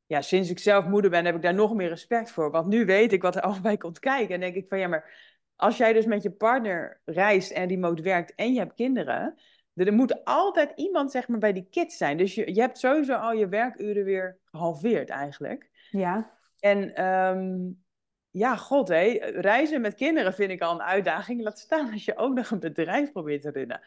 [0.06, 2.50] ja, sinds ik zelf moeder ben, heb ik daar nog meer respect voor.
[2.50, 4.34] Want nu weet ik wat er allemaal bij komt kijken.
[4.34, 5.10] En denk ik van ja, maar
[5.56, 9.34] als jij dus met je partner reist en remote werkt en je hebt kinderen,
[9.74, 12.16] er moet altijd iemand zeg maar bij die kids zijn.
[12.16, 15.70] Dus je, je hebt sowieso al je werkuren weer gehalveerd eigenlijk.
[15.90, 16.38] Ja.
[16.58, 17.82] En um,
[18.30, 21.42] ja, god hé, reizen met kinderen vind ik al een uitdaging.
[21.42, 23.80] Laat staan als je ook nog een bedrijf probeert te runnen.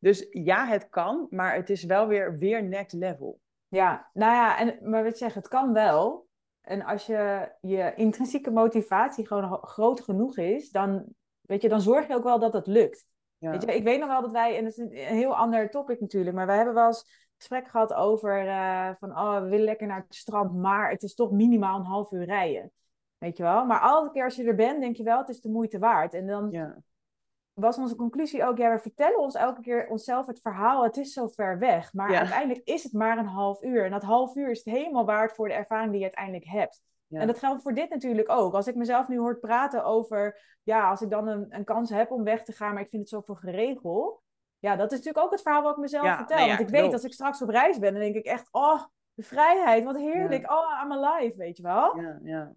[0.00, 3.40] Dus ja, het kan, maar het is wel weer, weer next level.
[3.68, 6.28] Ja, nou ja, en, maar wat je zegt, het kan wel.
[6.60, 11.04] En als je, je intrinsieke motivatie gewoon groot genoeg is, dan,
[11.40, 13.06] weet je, dan zorg je ook wel dat het lukt.
[13.38, 13.50] Ja.
[13.50, 16.00] Weet je, ik weet nog wel dat wij, en dat is een heel ander topic
[16.00, 19.86] natuurlijk, maar wij hebben wel eens gesprek gehad over uh, van, oh, we willen lekker
[19.86, 22.72] naar het strand, maar het is toch minimaal een half uur rijden.
[23.18, 23.64] Weet je wel?
[23.64, 26.14] Maar elke keer als je er bent, denk je wel, het is de moeite waard.
[26.14, 26.82] En dan ja
[27.54, 31.12] was onze conclusie ook, ja, we vertellen ons elke keer onszelf het verhaal, het is
[31.12, 31.92] zo ver weg.
[31.92, 32.18] Maar ja.
[32.18, 33.84] uiteindelijk is het maar een half uur.
[33.84, 36.82] En dat half uur is het helemaal waard voor de ervaring die je uiteindelijk hebt.
[37.06, 37.20] Ja.
[37.20, 38.54] En dat geldt voor dit natuurlijk ook.
[38.54, 42.10] Als ik mezelf nu hoor praten over, ja, als ik dan een, een kans heb
[42.10, 44.22] om weg te gaan, maar ik vind het zoveel geregeld.
[44.58, 46.36] Ja, dat is natuurlijk ook het verhaal wat ik mezelf ja, vertel.
[46.36, 46.82] Nee, Want ik klopt.
[46.82, 48.84] weet, als ik straks op reis ben, dan denk ik echt, oh,
[49.14, 50.50] de vrijheid, wat heerlijk.
[50.50, 52.00] Oh, I'm alive, weet je wel.
[52.00, 52.52] Ja, ja.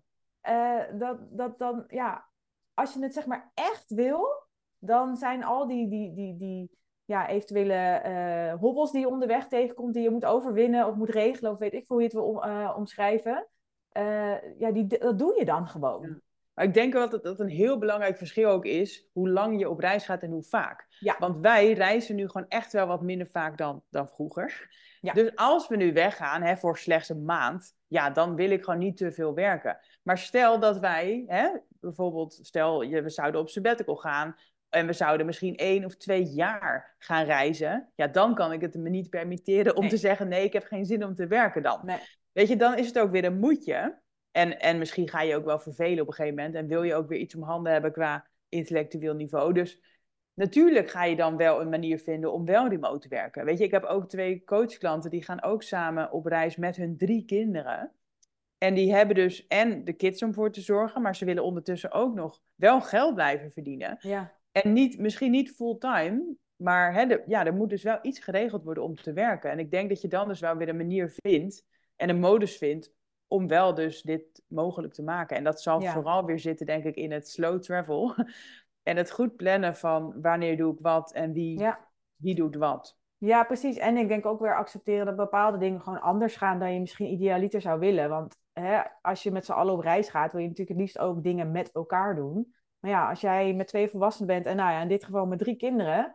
[0.49, 2.25] Uh, dat, dat dan, ja,
[2.73, 4.47] als je het zeg maar echt wil,
[4.85, 6.71] dan zijn al die, die, die, die
[7.05, 11.51] ja, eventuele uh, hobbels die je onderweg tegenkomt, die je moet overwinnen of moet regelen,
[11.51, 13.47] of weet ik hoe je het wil om, uh, omschrijven.
[13.93, 16.21] uh, ja, die, dat doe je dan gewoon.
[16.53, 19.69] Maar ik denk wel dat het een heel belangrijk verschil ook is hoe lang je
[19.69, 20.87] op reis gaat en hoe vaak.
[20.99, 21.15] Ja.
[21.19, 24.69] Want wij reizen nu gewoon echt wel wat minder vaak dan, dan vroeger.
[25.01, 25.13] Ja.
[25.13, 28.79] Dus als we nu weggaan hè, voor slechts een maand, ja, dan wil ik gewoon
[28.79, 29.77] niet te veel werken.
[30.03, 34.35] Maar stel dat wij, hè, bijvoorbeeld, stel je, we zouden op sabbatical gaan
[34.73, 38.75] en we zouden misschien één of twee jaar gaan reizen, ja, dan kan ik het
[38.75, 39.89] me niet permitteren om Nee.
[39.89, 41.79] te zeggen, nee, ik heb geen zin om te werken dan.
[41.83, 41.97] Nee.
[42.31, 44.01] Weet je, dan is het ook weer een moedje.
[44.31, 46.95] En, en misschien ga je ook wel vervelen op een gegeven moment en wil je
[46.95, 49.53] ook weer iets om handen hebben qua intellectueel niveau.
[49.53, 49.79] Dus
[50.33, 53.45] natuurlijk ga je dan wel een manier vinden om wel remote te werken.
[53.45, 56.97] Weet je, ik heb ook twee coachklanten die gaan ook samen op reis met hun
[56.97, 57.91] drie kinderen.
[58.57, 61.91] En die hebben dus en de kids om voor te zorgen, maar ze willen ondertussen
[61.91, 63.97] ook nog wel geld blijven verdienen.
[63.99, 68.19] Ja, En niet, misschien niet fulltime, maar hè, de- ja, er moet dus wel iets
[68.19, 69.51] geregeld worden om te werken.
[69.51, 72.57] En ik denk dat je dan dus wel weer een manier vindt en een modus
[72.57, 72.93] vindt
[73.27, 75.37] om wel dus dit mogelijk te maken.
[75.37, 75.91] En dat zal Ja.
[75.93, 78.13] vooral weer zitten, denk ik, in het slow travel.
[78.89, 81.87] en het goed plannen van wanneer doe ik wat en wie, ja.
[82.15, 82.97] wie doet wat.
[83.17, 83.77] Ja, precies.
[83.77, 87.11] En ik denk ook weer accepteren dat bepaalde dingen gewoon anders gaan dan je misschien
[87.11, 88.09] idealiter zou willen.
[88.09, 90.99] Want hè, als je met z'n allen op reis gaat, wil je natuurlijk het liefst
[90.99, 92.53] ook dingen met elkaar doen.
[92.83, 95.39] Maar ja, als jij met twee volwassenen bent en nou ja, in dit geval met
[95.39, 96.13] drie kinderen,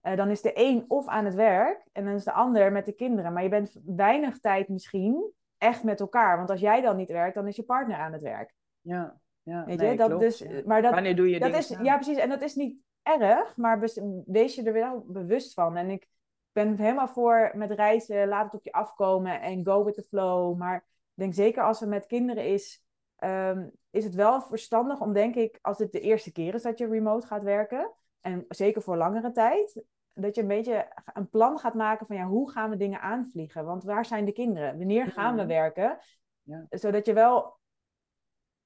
[0.00, 2.84] eh, dan is de een of aan het werk en dan is de ander met
[2.84, 3.32] de kinderen.
[3.32, 6.36] Maar je bent weinig tijd misschien echt met elkaar.
[6.36, 8.54] Want als jij dan niet werkt, dan is je partner aan het werk.
[8.80, 9.96] Ja, ja Weet nee, je?
[9.96, 10.62] Dat klopt, dus, ja.
[10.64, 12.16] maar dat, Wanneer doe je dat is, ja, precies.
[12.16, 13.80] En dat is niet erg, maar
[14.26, 15.76] wees je er wel bewust van.
[15.76, 16.08] En ik
[16.52, 20.58] ben helemaal voor met reizen, laat het op je afkomen en go with the flow.
[20.58, 20.82] Maar ik
[21.14, 22.83] denk zeker als het met kinderen is,
[23.16, 26.78] ehm, is het wel verstandig om, denk ik, als het de eerste keer is dat
[26.78, 31.58] je remote gaat werken, en zeker voor langere tijd, dat je een beetje een plan
[31.58, 33.64] gaat maken van ja, hoe gaan we dingen aanvliegen?
[33.64, 34.78] Want waar zijn de kinderen?
[34.78, 35.98] Wanneer gaan we werken?
[36.42, 36.66] Ja.
[36.70, 37.58] Zodat je wel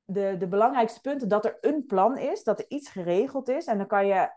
[0.04, 3.66] de, de belangrijkste punten, dat er een plan is, dat er iets geregeld is.
[3.66, 4.30] En dan kan je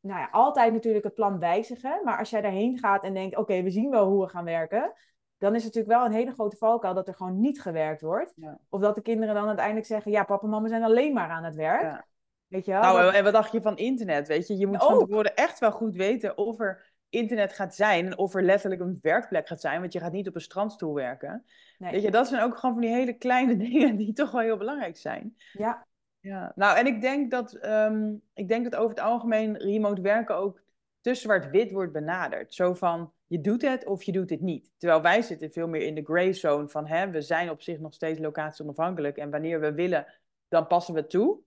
[0.00, 2.00] nou ja, altijd natuurlijk het plan wijzigen.
[2.04, 4.92] Maar als jij daarheen gaat en denkt, oké, we zien wel hoe we gaan werken.
[5.38, 8.32] Dan is het natuurlijk wel een hele grote valkuil dat er gewoon niet gewerkt wordt.
[8.36, 8.58] Ja.
[8.68, 11.44] Of dat de kinderen dan uiteindelijk zeggen, ja, papa en mama zijn alleen maar aan
[11.44, 11.82] het werk.
[11.82, 12.06] Ja.
[12.46, 12.80] Weet je wel?
[12.80, 14.28] Nou, Dat- en wat dacht je van internet?
[14.28, 18.06] Weet je, je moet van tevoren echt wel goed weten of er internet gaat zijn
[18.06, 20.94] en of er letterlijk een werkplek gaat zijn, want je gaat niet op een strandstoel
[20.94, 21.44] werken.
[21.78, 21.92] nee.
[21.92, 24.56] Weet je, dat zijn ook gewoon van die hele kleine dingen die toch wel heel
[24.56, 25.36] belangrijk zijn.
[25.52, 25.86] Ja,
[26.20, 30.36] Ja, nou, en ik denk dat, ehm, ik denk dat over het algemeen remote werken
[30.36, 30.62] ook
[31.00, 32.54] te zwart-wit wordt benaderd.
[32.54, 34.70] Zo van, je doet het of je doet het niet.
[34.76, 37.78] Terwijl wij zitten veel meer in de gray zone van, hè, we zijn op zich
[37.78, 40.06] nog steeds locatie onafhankelijk en wanneer we willen,
[40.48, 41.40] dan passen we toe.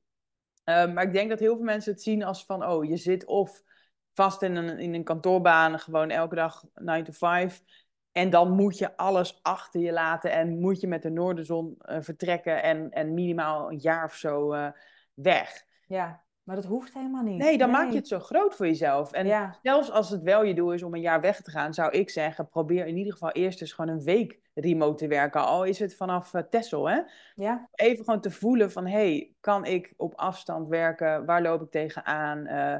[0.63, 3.25] Ehm, maar ik denk dat heel veel mensen het zien als van, oh, je zit
[3.25, 3.63] of
[4.13, 7.61] vast in een, in een kantoorbaan, gewoon elke dag 9 to 5.
[8.11, 11.97] En dan moet je alles achter je laten en moet je met de noorderzon eh,
[12.01, 14.67] vertrekken en, en minimaal een jaar of zo eh,
[15.13, 15.65] weg.
[15.87, 17.37] ja, maar dat hoeft helemaal niet.
[17.37, 19.11] Nee, dan maak je het zo groot voor jezelf.
[19.11, 21.73] En Ja, zelfs als het wel je doel is om een jaar weg te gaan,
[21.73, 25.45] zou ik zeggen, probeer in ieder geval eerst eens gewoon een week remote te werken.
[25.45, 27.01] Al is het vanaf uh, Texel, hè?
[27.35, 31.25] ja, Even gewoon te voelen van, hey, kan ik op afstand werken?
[31.25, 32.47] Waar loop ik tegenaan?
[32.47, 32.77] Uh,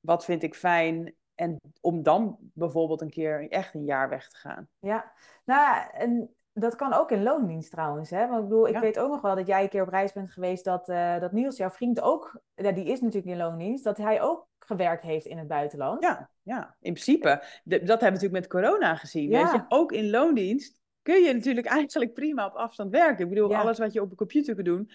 [0.00, 1.14] wat vind ik fijn?
[1.34, 4.68] En om dan bijvoorbeeld een keer echt een jaar weg te gaan.
[4.78, 5.12] ja.
[5.44, 8.10] Nou, en dat kan ook in loondienst trouwens.
[8.10, 8.28] Hè?
[8.28, 8.80] Want ik bedoel, ik Ja.
[8.80, 11.32] weet ook nog wel dat jij een keer op reis bent geweest dat, eh, dat
[11.32, 15.26] Niels, jouw vriend, ook, ja, die is natuurlijk in loondienst, dat hij ook gewerkt heeft
[15.26, 16.02] in het buitenland.
[16.02, 17.42] Ja, ja, in principe.
[17.64, 19.28] De, dat hebben we natuurlijk met corona gezien.
[19.30, 19.42] Ja.
[19.42, 19.64] Weet je?
[19.68, 23.24] Ook in loondienst kun je natuurlijk eigenlijk prima op afstand werken.
[23.24, 23.60] Ik bedoel, Ja.
[23.60, 24.90] alles wat je op de computer kunt doen,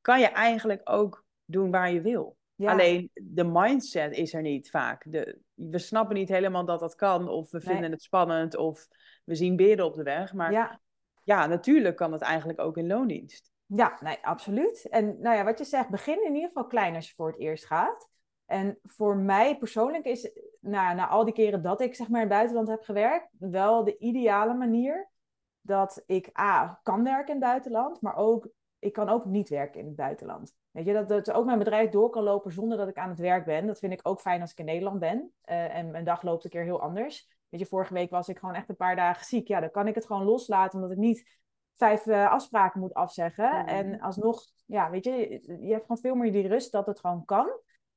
[0.00, 2.36] kan je eigenlijk ook doen waar je wil.
[2.54, 2.70] Ja.
[2.72, 5.04] Alleen de mindset is er niet vaak.
[5.08, 8.88] De, we snappen niet helemaal dat dat kan, of we vinden het spannend, of
[9.24, 10.32] we zien beren op de weg.
[10.32, 10.80] Maar ja.
[11.22, 11.46] Ja.
[11.46, 13.50] natuurlijk kan het eigenlijk ook in loondienst.
[13.66, 14.88] Ja, nee, absoluut.
[14.88, 17.38] En nou ja, wat je zegt, begin in ieder geval klein als je voor het
[17.38, 18.10] eerst gaat.
[18.46, 20.30] En voor mij persoonlijk is,
[20.60, 23.84] nou, na al die keren dat ik zeg maar in het buitenland heb gewerkt, wel
[23.84, 25.10] de ideale manier
[25.60, 29.80] dat ik A, kan werken in het buitenland, maar ook, ik kan ook niet werken
[29.80, 30.54] in het buitenland.
[30.70, 33.18] Weet je, dat, dat ook mijn bedrijf door kan lopen zonder dat ik aan het
[33.18, 33.66] werk ben.
[33.66, 35.32] Dat vind ik ook fijn als ik in Nederland ben.
[35.50, 37.28] Uh, en mijn dag loopt een keer heel anders.
[37.52, 39.48] Weet je, vorige week was ik gewoon echt een paar dagen ziek.
[39.48, 41.40] Ja, dan kan ik het gewoon loslaten, omdat ik niet
[41.74, 43.50] vijf uh, afspraken moet afzeggen.
[43.50, 43.66] Mm.
[43.66, 45.12] En alsnog, ja, weet je,
[45.60, 47.50] je hebt gewoon veel meer die rust dat het gewoon kan.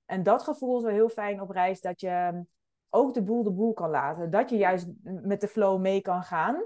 [0.06, 2.46] En dat gevoel is wel heel fijn op reis, dat je
[2.90, 4.32] ook de boel de boel kan laten.
[4.32, 6.64] Dat je juist met de flow mee kan gaan.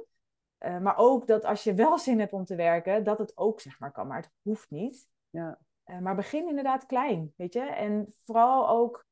[0.59, 3.61] Uh, maar ook dat als je wel zin hebt om te werken, dat het ook
[3.61, 4.07] zeg maar kan.
[4.07, 5.07] Maar het hoeft niet.
[5.29, 5.59] Ja.
[5.85, 7.61] Uh, maar begin inderdaad klein, weet je.
[7.61, 9.05] En vooral ook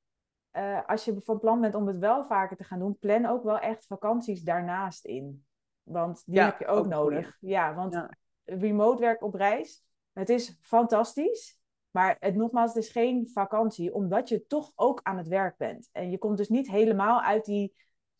[0.57, 3.43] uh, als je van plan bent om het wel vaker te gaan doen, plan ook
[3.43, 5.45] wel echt vakanties daarnaast in.
[5.83, 7.37] Want die ja, heb je ook, ook nodig.
[7.39, 8.09] Ja, want ja.
[8.43, 9.83] remote werk op reis.
[10.13, 11.59] Het is fantastisch.
[11.91, 15.89] Maar het, nogmaals, het is geen vakantie, omdat je toch ook aan het werk bent.
[15.91, 17.73] En je komt dus niet helemaal uit die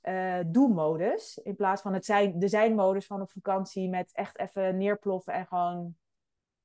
[0.03, 1.37] uh, doe-modus.
[1.37, 5.45] In plaats van het zijn, de zijn-modus van op vakantie met echt even neerploffen en
[5.45, 5.95] gewoon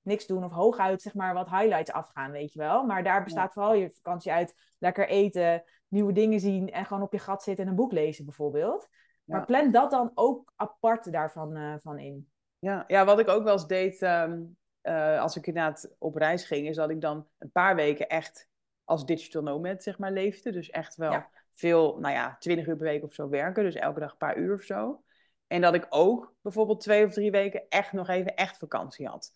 [0.02, 0.44] niks doen.
[0.44, 2.84] Of hooguit zeg maar wat highlights afgaan, weet je wel.
[2.84, 7.12] Maar daar bestaat vooral je vakantie uit lekker eten, nieuwe dingen zien en gewoon op
[7.12, 8.88] je gat zitten en een boek lezen bijvoorbeeld.
[9.24, 12.30] Maar plan dat dan ook apart daarvan uh, van in.
[12.58, 12.84] Ja.
[12.86, 16.68] ja, wat ik ook wel eens deed um, uh, als ik inderdaad op reis ging,
[16.68, 18.48] is dat ik dan een paar weken echt
[18.84, 20.50] als digital nomad zeg maar leefde.
[20.50, 23.64] Dus echt wel veel, nou ja, 20 uur per week of zo werken.
[23.64, 25.02] Dus elke dag een paar uur of zo.
[25.46, 29.32] En dat ik ook bijvoorbeeld twee of drie weken echt nog even echt vakantie had.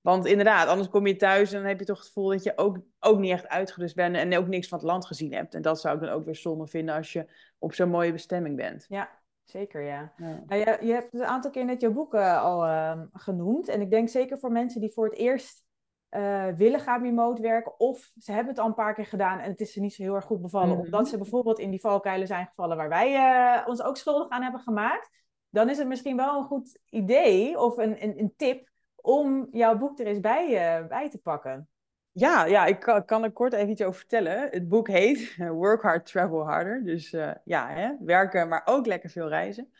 [0.00, 2.52] Want inderdaad, anders kom je thuis en dan heb je toch het gevoel dat je
[2.56, 5.54] ook, ook niet echt uitgerust bent en ook niks van het land gezien hebt.
[5.54, 7.26] En dat zou ik dan ook weer zonde vinden als je
[7.58, 8.84] op zo'n mooie bestemming bent.
[8.88, 9.10] Ja,
[9.44, 10.12] zeker ja.
[10.16, 10.42] ja.
[10.46, 13.68] Nou, je, je, hebt een aantal keer net jouw boeken al uh, genoemd.
[13.68, 15.62] En ik denk zeker voor mensen die voor het eerst
[16.10, 17.80] uh, willen gaan remote werken.
[17.80, 20.02] Of ze hebben het al een paar keer gedaan en het is ze niet zo
[20.02, 20.76] heel erg goed bevallen.
[20.76, 20.80] Mhm.
[20.80, 24.42] Omdat ze bijvoorbeeld in die valkuilen zijn gevallen waar wij uh, ons ook schuldig aan
[24.42, 25.10] hebben gemaakt.
[25.50, 28.67] Dan is het misschien wel een goed idee of een, een, een tip
[29.00, 31.68] om jouw boek er eens bij, uh, bij te pakken.
[32.12, 34.48] Ja, ja ik kan, kan, er kort even iets over vertellen.
[34.50, 36.84] Het boek heet Work Hard, Travel Harder.
[36.84, 37.10] Dus
[37.44, 39.70] ja, hè, werken, maar ook lekker veel reizen.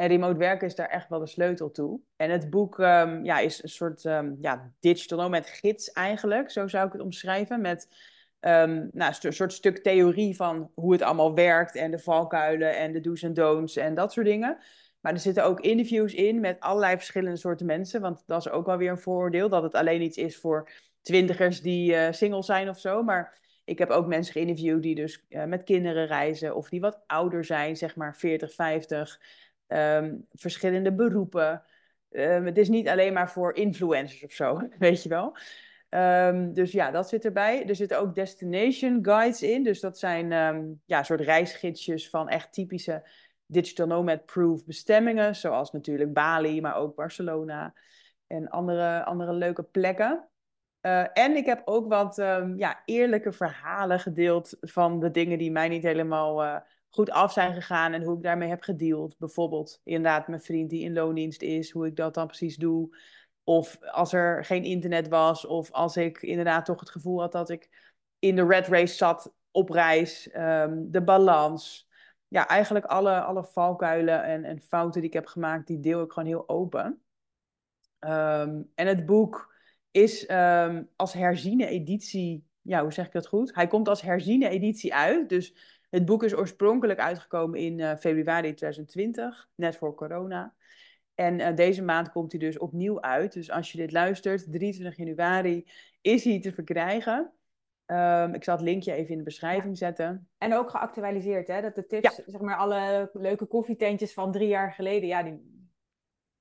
[0.00, 2.00] En remote werken is daar echt wel de sleutel toe.
[2.16, 6.68] En het boek um, ja, is een soort um, ja, digital nomad gids eigenlijk, zo
[6.68, 7.60] zou ik het omschrijven.
[7.60, 7.88] Met
[8.40, 12.92] um, nou, een soort stuk theorie van hoe het allemaal werkt en de valkuilen en
[12.92, 14.58] de do's en don'ts en dat soort dingen.
[15.00, 18.00] Maar er zitten ook interviews in met allerlei verschillende soorten mensen.
[18.00, 20.70] Want dat is ook wel weer een vooroordeel, dat het alleen iets is voor
[21.02, 23.02] twintigers die uh, single zijn of zo.
[23.02, 27.02] Maar ik heb ook mensen geïnterviewd die dus uh, met kinderen reizen of die wat
[27.06, 29.20] ouder zijn, zeg maar 40, 50
[29.66, 31.62] um, verschillende beroepen.
[32.10, 35.36] Um, het is niet alleen maar voor influencers of zo, weet je wel.
[35.90, 37.66] Um, dus ja, dat zit erbij.
[37.66, 39.62] Er zitten ook destination guides in.
[39.62, 40.28] Dus dat zijn
[40.84, 43.02] ja, soort reisgidsjes van echt typische
[43.50, 45.36] digital nomad-proof bestemmingen.
[45.36, 47.74] Zoals natuurlijk Bali, maar ook Barcelona
[48.26, 50.28] en andere, andere leuke plekken.
[50.82, 55.50] Uh, en ik heb ook wat um, ja, eerlijke verhalen gedeeld van de dingen die
[55.50, 56.56] mij niet helemaal uh,
[56.88, 59.18] goed af zijn gegaan en hoe ik daarmee heb gedeeld.
[59.18, 62.96] Bijvoorbeeld inderdaad mijn vriend die in loondienst is, hoe ik dat dan precies doe.
[63.44, 67.50] Of als er geen internet was, of als ik inderdaad toch het gevoel had dat
[67.50, 70.30] ik in de red race zat op reis.
[70.36, 71.88] Um, de balans.
[72.30, 76.12] Ja, eigenlijk alle, alle valkuilen en, en fouten die ik heb gemaakt, die deel ik
[76.12, 77.02] gewoon heel open.
[78.00, 79.54] Um, en het boek
[79.90, 83.54] is um, als herziene editie, ja, hoe zeg ik dat goed?
[83.54, 85.54] Hij komt als herziene editie uit, dus
[85.90, 90.54] het boek is oorspronkelijk uitgekomen in uh, februari 2020, net voor corona.
[91.14, 93.32] En uh, deze maand komt hij dus opnieuw uit.
[93.32, 95.66] Dus als je dit luistert, 23 januari
[96.00, 97.32] is hij te verkrijgen.
[97.92, 100.28] Um, ik zal het linkje even in de beschrijving zetten.
[100.38, 101.60] En ook geactualiseerd, hè?
[101.60, 102.22] Dat de tips, ja.
[102.26, 105.58] zeg maar, alle leuke koffietentjes van drie jaar geleden, ja, die...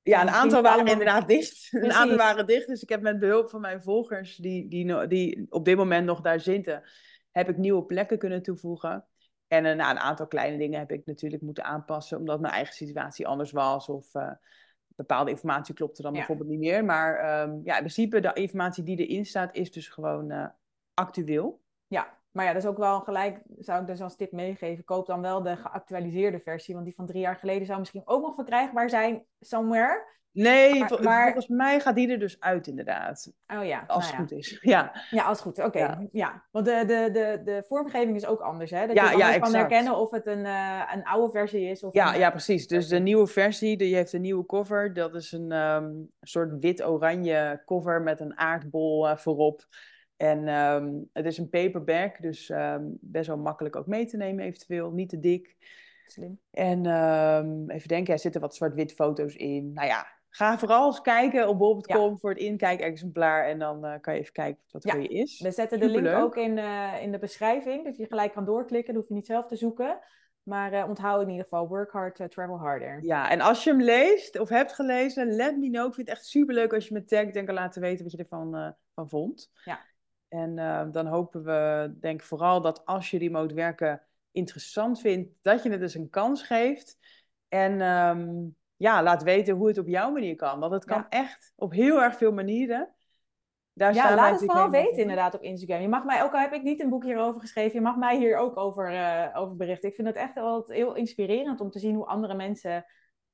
[0.02, 0.92] Ja, een aantal waren allemaal...
[0.94, 1.68] inderdaad dicht.
[1.70, 1.72] Precies.
[1.84, 2.68] Een aantal waren dicht.
[2.68, 6.22] Dus ik heb met behulp van mijn volgers, die, die, die op dit moment nog
[6.22, 6.84] daar zitten,
[7.32, 9.06] heb ik nieuwe plekken kunnen toevoegen.
[9.48, 12.74] En uh, nou, een aantal kleine dingen heb ik natuurlijk moeten aanpassen, omdat mijn eigen
[12.74, 13.90] situatie anders was.
[13.90, 14.32] Of uh,
[14.88, 16.18] bepaalde informatie klopte dan ja.
[16.18, 16.86] bijvoorbeeld niet meer.
[16.86, 20.46] Maar um, ja, in principe, de informatie die erin staat, is dus gewoon uh,
[21.00, 21.62] actueel.
[21.88, 24.84] Ja, maar ja, dat is ook wel gelijk, zou ik dus als tip meegeven.
[24.84, 28.22] Koop dan wel de geactualiseerde versie, want die van drie jaar geleden zou misschien ook
[28.22, 30.18] nog verkrijgbaar zijn somewhere.
[30.32, 33.34] Nee, maar, maar, volgens mij gaat die er dus uit inderdaad.
[33.48, 33.84] Oh ja.
[33.88, 34.18] Als nou het ja.
[34.18, 34.58] goed is.
[34.62, 35.66] Ja, ja als het goed is.
[35.66, 35.78] Oké.
[35.78, 35.90] Okay.
[35.90, 36.08] Ja.
[36.12, 36.44] ja.
[36.52, 38.88] Want de, de, de, de vormgeving is ook anders, hè?
[38.88, 41.84] Dat ja, je ja, kan herkennen of het een, uh, een oude versie is.
[41.84, 42.68] Of ja, een, ja, precies.
[42.68, 44.94] Dus de nieuwe versie, die heeft een nieuwe cover.
[44.94, 49.68] Dat is een um, soort wit-oranje cover met een aardbol uh, voorop.
[50.20, 54.46] En um, het is een paperback, dus um, best wel makkelijk ook mee te nemen
[54.46, 54.92] eventueel.
[54.92, 55.56] Niet te dik.
[56.06, 56.40] Slim.
[56.52, 56.80] En
[57.70, 59.74] even denken, er zitten wat zwart-wit foto's in.
[59.74, 62.17] Nou ja, Ga vooral eens kijken op bol.com ja.
[62.17, 64.92] voor het inkijk-exemplaar en dan uh, kan je even kijken wat ja.
[64.92, 65.40] voor je is.
[65.40, 68.94] We zetten de link ook in, uh, in de beschrijving, dat je gelijk kan doorklikken.
[68.94, 70.00] Dan hoef je niet zelf te zoeken.
[70.44, 73.04] Maar uh, onthoud in ieder geval, work hard, travel harder.
[73.04, 75.88] Ja, en als je hem leest of hebt gelezen, let me know.
[75.88, 78.17] Ik vind het echt superleuk als je me tagt en kan laten weten wat je
[78.17, 79.52] ervan van vond.
[79.63, 79.80] Ja.
[80.30, 80.56] En
[80.92, 84.02] dan hopen we, denk vooral dat als je remote werken
[84.32, 86.98] interessant vindt, dat je het dus een kans geeft.
[87.48, 87.82] En...
[87.82, 90.60] Um, ja, laat weten hoe het op jouw manier kan.
[90.60, 91.10] Want het kan ja.
[91.10, 92.94] echt op heel erg veel manieren.
[93.73, 95.82] Daar ja, laat het vooral weten inderdaad op Instagram.
[95.82, 98.17] Je mag mij, ook al heb ik niet een boek hierover geschreven, je mag mij
[98.17, 99.90] hier ook over, uh, over berichten.
[99.90, 102.86] Ik vind het echt wel heel inspirerend om te zien hoe andere mensen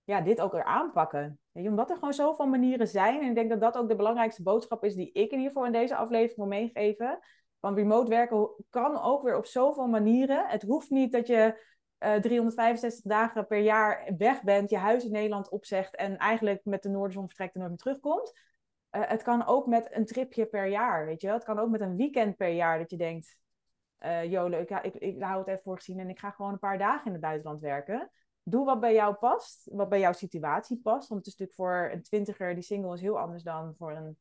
[0.03, 1.39] ja, dit ook weer aanpakken.
[1.55, 3.21] Omdat er gewoon zoveel manieren zijn.
[3.21, 5.65] En ik denk dat dat ook de belangrijkste boodschap is die ik in ieder geval
[5.65, 7.19] in deze aflevering wil meegeven.
[7.59, 10.47] Van remote werken kan ook weer op zoveel manieren.
[10.47, 15.11] Het hoeft niet dat je 365 eh, dagen per jaar weg bent, je huis in
[15.11, 18.39] Nederland opzegt en eigenlijk met de Noorderzon vertrekt en nooit meer terugkomt.
[18.91, 21.35] Uh, het kan ook met een tripje per jaar, weet je wel.
[21.35, 23.37] Het kan ook met een weekend per jaar dat je denkt,
[23.99, 26.59] uh, Jole, ik, ik, ik hou het even voor gezien en ik ga gewoon een
[26.59, 28.11] paar dagen in het buitenland werken.
[28.47, 31.07] Doe wat bij jou past, wat bij jouw situatie past.
[31.09, 34.17] Want het is natuurlijk voor een twintiger die single is heel anders dan voor een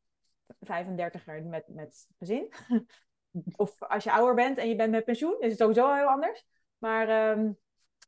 [0.65, 2.53] 35er met, met gezin.
[3.55, 6.45] of als je ouder bent en je bent met pensioen, is het sowieso heel anders.
[6.77, 7.57] Maar um,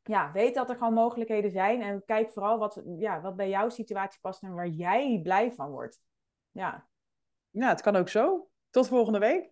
[0.02, 1.82] ja, weet dat er gewoon mogelijkheden zijn.
[1.82, 5.70] En kijk vooral wat, ja, wat bij jouw situatie past en waar jij blij van
[5.70, 6.00] wordt.
[6.50, 6.88] Ja.
[7.50, 8.48] Ja, het kan ook zo.
[8.70, 9.50] Tot volgende week.